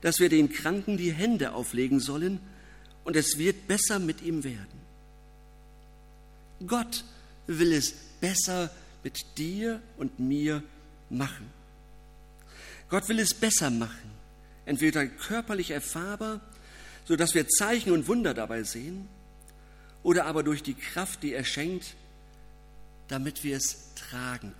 dass 0.00 0.18
wir 0.18 0.30
dem 0.30 0.50
Kranken 0.50 0.96
die 0.96 1.12
Hände 1.12 1.52
auflegen 1.52 2.00
sollen 2.00 2.40
und 3.04 3.16
es 3.16 3.36
wird 3.36 3.68
besser 3.68 3.98
mit 3.98 4.22
ihm 4.22 4.44
werden. 4.44 4.80
Gott 6.66 7.04
will 7.46 7.74
es 7.74 7.92
besser 8.18 8.70
mit 9.04 9.18
dir 9.36 9.82
und 9.98 10.18
mir 10.18 10.62
machen. 11.10 11.50
Gott 12.88 13.10
will 13.10 13.18
es 13.18 13.34
besser 13.34 13.68
machen, 13.68 14.10
entweder 14.64 15.04
körperlich 15.06 15.70
erfahrbar, 15.70 16.40
sodass 17.04 17.34
wir 17.34 17.46
Zeichen 17.46 17.92
und 17.92 18.08
Wunder 18.08 18.32
dabei 18.32 18.62
sehen, 18.62 19.06
oder 20.02 20.24
aber 20.24 20.44
durch 20.44 20.62
die 20.62 20.74
Kraft, 20.74 21.22
die 21.22 21.34
er 21.34 21.44
schenkt, 21.44 21.94
damit 23.08 23.44
wir 23.44 23.58
es 23.58 23.92
tragen. 23.96 24.54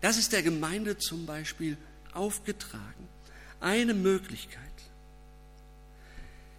Das 0.00 0.18
ist 0.18 0.32
der 0.32 0.42
Gemeinde 0.42 0.98
zum 0.98 1.26
Beispiel 1.26 1.76
aufgetragen. 2.12 3.08
Eine 3.60 3.94
Möglichkeit. 3.94 4.62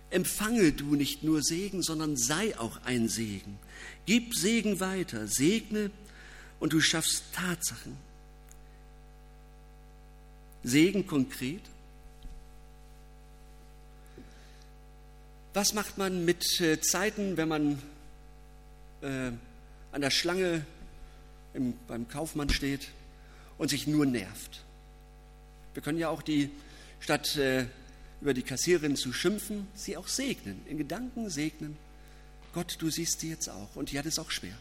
Empfange 0.10 0.72
du 0.72 0.96
nicht 0.96 1.24
nur 1.24 1.44
Segen, 1.44 1.84
sondern 1.84 2.16
sei 2.16 2.58
auch 2.58 2.82
ein 2.86 3.10
Segen. 3.10 3.60
Gib 4.06 4.36
Segen 4.36 4.80
weiter, 4.80 5.28
segne 5.28 5.92
und 6.60 6.74
du 6.74 6.80
schaffst 6.80 7.24
Tatsachen. 7.34 7.98
Segen 10.64 11.06
konkret. 11.06 11.62
Was 15.54 15.74
macht 15.74 15.98
man 15.98 16.24
mit 16.26 16.60
äh, 16.62 16.80
Zeiten, 16.82 17.36
wenn 17.38 17.48
man 17.48 17.82
äh, 19.02 19.32
an 19.92 20.02
der 20.02 20.12
Schlange 20.12 20.66
im, 21.54 21.74
beim 21.88 22.08
Kaufmann 22.08 22.50
steht 22.50 22.88
und 23.58 23.70
sich 23.70 23.88
nur 23.88 24.06
nervt. 24.06 24.64
Wir 25.74 25.84
können 25.84 26.00
ja 26.00 26.10
auch 26.10 26.22
die, 26.22 26.50
statt 27.00 27.36
äh, 27.36 27.66
über 28.22 28.34
die 28.34 28.42
Kassiererin 28.42 28.96
zu 28.96 29.14
schimpfen, 29.14 29.68
sie 29.76 29.98
auch 29.98 30.08
segnen, 30.08 30.62
in 30.68 30.78
Gedanken 30.78 31.30
segnen. 31.30 31.78
Gott, 32.54 32.78
du 32.80 32.90
siehst 32.90 33.20
sie 33.20 33.30
jetzt 33.30 33.50
auch 33.50 33.76
und 33.76 33.92
die 33.92 34.00
hat 34.00 34.06
es 34.06 34.18
auch 34.18 34.32
schwer. 34.32 34.58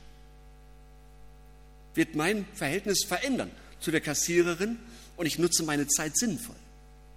Wird 1.94 2.14
mein 2.14 2.44
Verhältnis 2.54 3.04
verändern 3.04 3.50
zu 3.80 3.90
der 3.90 4.00
Kassiererin 4.00 4.78
und 5.16 5.26
ich 5.26 5.38
nutze 5.38 5.62
meine 5.62 5.86
Zeit 5.86 6.16
sinnvoll. 6.18 6.56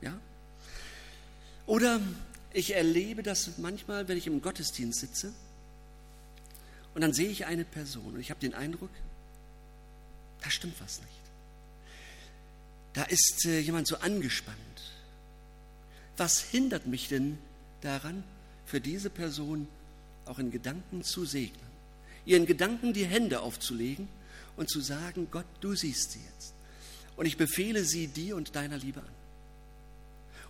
Ja? 0.02 0.18
Oder 1.66 2.00
ich 2.54 2.76
erlebe 2.76 3.22
das 3.22 3.58
manchmal, 3.58 4.08
wenn 4.08 4.18
ich 4.18 4.28
im 4.28 4.42
Gottesdienst 4.42 5.00
sitze 5.02 5.34
und 6.96 7.02
dann 7.02 7.14
sehe 7.14 7.30
ich 7.30 7.46
eine 7.46 7.66
Person 7.66 8.14
und 8.14 8.20
ich 8.22 8.30
habe 8.30 8.40
den 8.40 8.54
Eindruck, 8.54 8.92
da 10.42 10.50
stimmt 10.50 10.80
was 10.80 11.02
nicht 11.02 11.19
da 13.00 13.06
ist 13.06 13.46
äh, 13.46 13.60
jemand 13.62 13.88
so 13.88 13.96
angespannt. 13.96 14.58
Was 16.18 16.42
hindert 16.42 16.86
mich 16.86 17.08
denn 17.08 17.38
daran, 17.80 18.26
für 18.66 18.82
diese 18.82 19.10
Person 19.10 19.70
auch 20.26 20.38
in 20.38 20.52
Gedanken 20.52 21.02
zu 21.06 21.24
segnen? 21.24 21.70
Ihren 22.26 22.46
Gedanken 22.46 22.92
die 22.92 23.06
Hände 23.06 23.40
aufzulegen 23.40 24.10
und 24.58 24.70
zu 24.70 24.82
sagen, 24.82 25.30
Gott, 25.32 25.46
du 25.62 25.76
siehst 25.76 26.12
sie 26.12 26.20
jetzt. 26.34 26.54
Und 27.16 27.26
ich 27.26 27.38
befehle 27.38 27.86
sie 27.86 28.08
dir 28.08 28.36
und 28.36 28.54
deiner 28.58 28.78
Liebe 28.78 29.00
an. 29.00 29.16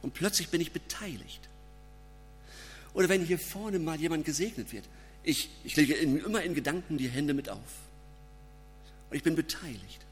Und 0.02 0.16
plötzlich 0.16 0.50
bin 0.50 0.60
ich 0.60 0.72
beteiligt. 0.72 1.48
Oder 2.96 3.10
wenn 3.10 3.24
hier 3.24 3.38
vorne 3.38 3.78
mal 3.78 4.00
jemand 4.00 4.26
gesegnet 4.26 4.74
wird, 4.74 4.86
ich, 5.22 5.52
ich 5.64 5.76
lege 5.76 5.94
immer 5.94 6.42
in 6.42 6.56
Gedanken 6.56 6.98
die 6.98 7.10
Hände 7.10 7.36
mit 7.36 7.48
auf. 7.48 7.60
Und 9.12 9.18
ich 9.18 9.22
bin 9.22 9.36
beteiligt. 9.36 10.09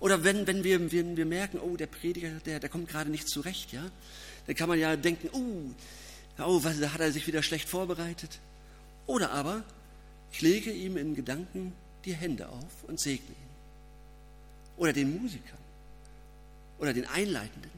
Oder 0.00 0.24
wenn, 0.24 0.46
wenn 0.46 0.64
wir, 0.64 0.90
wir, 0.90 1.16
wir 1.16 1.26
merken, 1.26 1.60
oh, 1.60 1.76
der 1.76 1.86
Prediger, 1.86 2.30
der, 2.46 2.58
der 2.58 2.68
kommt 2.70 2.88
gerade 2.88 3.10
nicht 3.10 3.28
zurecht, 3.28 3.72
ja, 3.72 3.90
dann 4.46 4.56
kann 4.56 4.68
man 4.68 4.78
ja 4.78 4.96
denken, 4.96 5.28
oh, 5.32 5.74
oh, 6.42 6.64
was, 6.64 6.80
da 6.80 6.92
hat 6.92 7.00
er 7.00 7.12
sich 7.12 7.26
wieder 7.26 7.42
schlecht 7.42 7.68
vorbereitet. 7.68 8.38
Oder 9.06 9.30
aber, 9.30 9.62
ich 10.32 10.40
lege 10.40 10.72
ihm 10.72 10.96
in 10.96 11.14
Gedanken 11.14 11.72
die 12.04 12.14
Hände 12.14 12.48
auf 12.48 12.84
und 12.86 12.98
segne 12.98 13.28
ihn. 13.28 13.50
Oder 14.78 14.94
den 14.94 15.20
Musiker. 15.20 15.58
Oder 16.78 16.94
den 16.94 17.06
Einleitenden. 17.06 17.70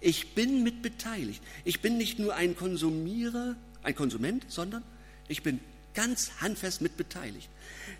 Ich 0.00 0.34
bin 0.34 0.62
mit 0.62 0.82
beteiligt. 0.82 1.42
Ich 1.64 1.80
bin 1.80 1.96
nicht 1.96 2.18
nur 2.18 2.34
ein 2.34 2.54
Konsumierer, 2.54 3.56
ein 3.82 3.94
Konsument, 3.94 4.44
sondern 4.48 4.82
ich 5.28 5.42
bin 5.42 5.58
ganz 5.94 6.32
handfest 6.40 6.82
mit 6.82 6.98
beteiligt. 6.98 7.48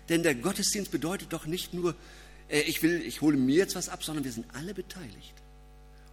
Denn 0.09 0.21
der 0.21 0.35
Gottesdienst 0.35 0.91
bedeutet 0.91 1.33
doch 1.33 1.47
nicht 1.47 1.73
nur 1.73 1.95
ich 2.49 2.81
will, 2.81 3.01
ich 3.01 3.21
hole 3.21 3.37
mir 3.37 3.57
jetzt 3.57 3.75
was 3.75 3.89
ab, 3.89 4.03
sondern 4.03 4.23
wir 4.23 4.31
sind 4.31 4.45
alle 4.53 4.73
beteiligt. 4.73 5.33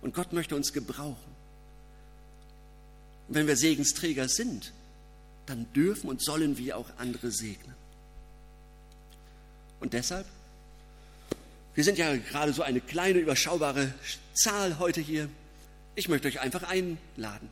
Und 0.02 0.14
Gott 0.14 0.32
möchte 0.32 0.56
uns 0.56 0.72
gebrauchen. 0.72 1.34
Und 3.28 3.34
wenn 3.34 3.46
wir 3.46 3.56
Segensträger 3.56 4.28
sind, 4.28 4.72
dann 5.46 5.72
dürfen 5.72 6.08
und 6.08 6.22
sollen 6.22 6.58
wir 6.58 6.76
auch 6.76 6.88
andere 6.98 7.30
segnen. 7.30 7.74
Und 9.80 9.92
deshalb, 9.92 10.26
wir 11.74 11.84
sind 11.84 11.98
ja 11.98 12.16
gerade 12.16 12.52
so 12.52 12.62
eine 12.62 12.80
kleine, 12.80 13.18
überschaubare 13.18 13.92
Zahl 14.34 14.78
heute 14.78 15.00
hier. 15.00 15.28
Ich 15.94 16.08
möchte 16.08 16.28
euch 16.28 16.40
einfach 16.40 16.62
einladen. 16.64 17.48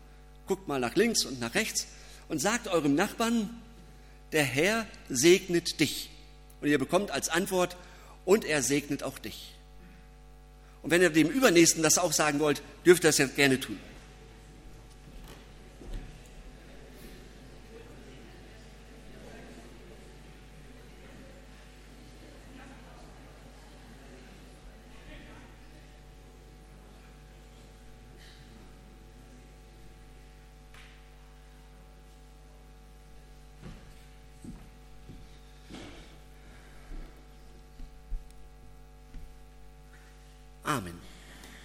Guckt 0.47 0.68
mal 0.68 0.81
nach 0.81 0.97
links 0.97 1.25
und 1.25 1.40
nach 1.40 1.55
rechts 1.55 1.87
und 2.29 2.38
sagt 2.38 2.68
eurem 2.68 2.95
Nachbarn, 2.95 3.51
der 4.33 4.45
Herr 4.45 4.87
segnet 5.09 5.79
dich. 5.81 6.11
Und 6.61 6.68
ihr 6.68 6.79
bekommt 6.79 7.11
als 7.11 7.29
Antwort, 7.29 7.77
und 8.25 8.45
er 8.45 8.63
segnet 8.63 9.03
auch 9.03 9.19
dich. 9.19 9.55
Und 10.83 10.91
wenn 10.91 11.03
ihr 11.03 11.11
dem 11.11 11.29
Übernächsten 11.29 11.83
das 11.83 11.99
auch 11.99 12.13
sagen 12.13 12.41
wollt, 12.41 12.63
dürft 12.85 13.05
ihr 13.05 13.09
das 13.09 13.19
jetzt 13.19 13.37
gerne 13.37 13.61
tun. 13.61 13.79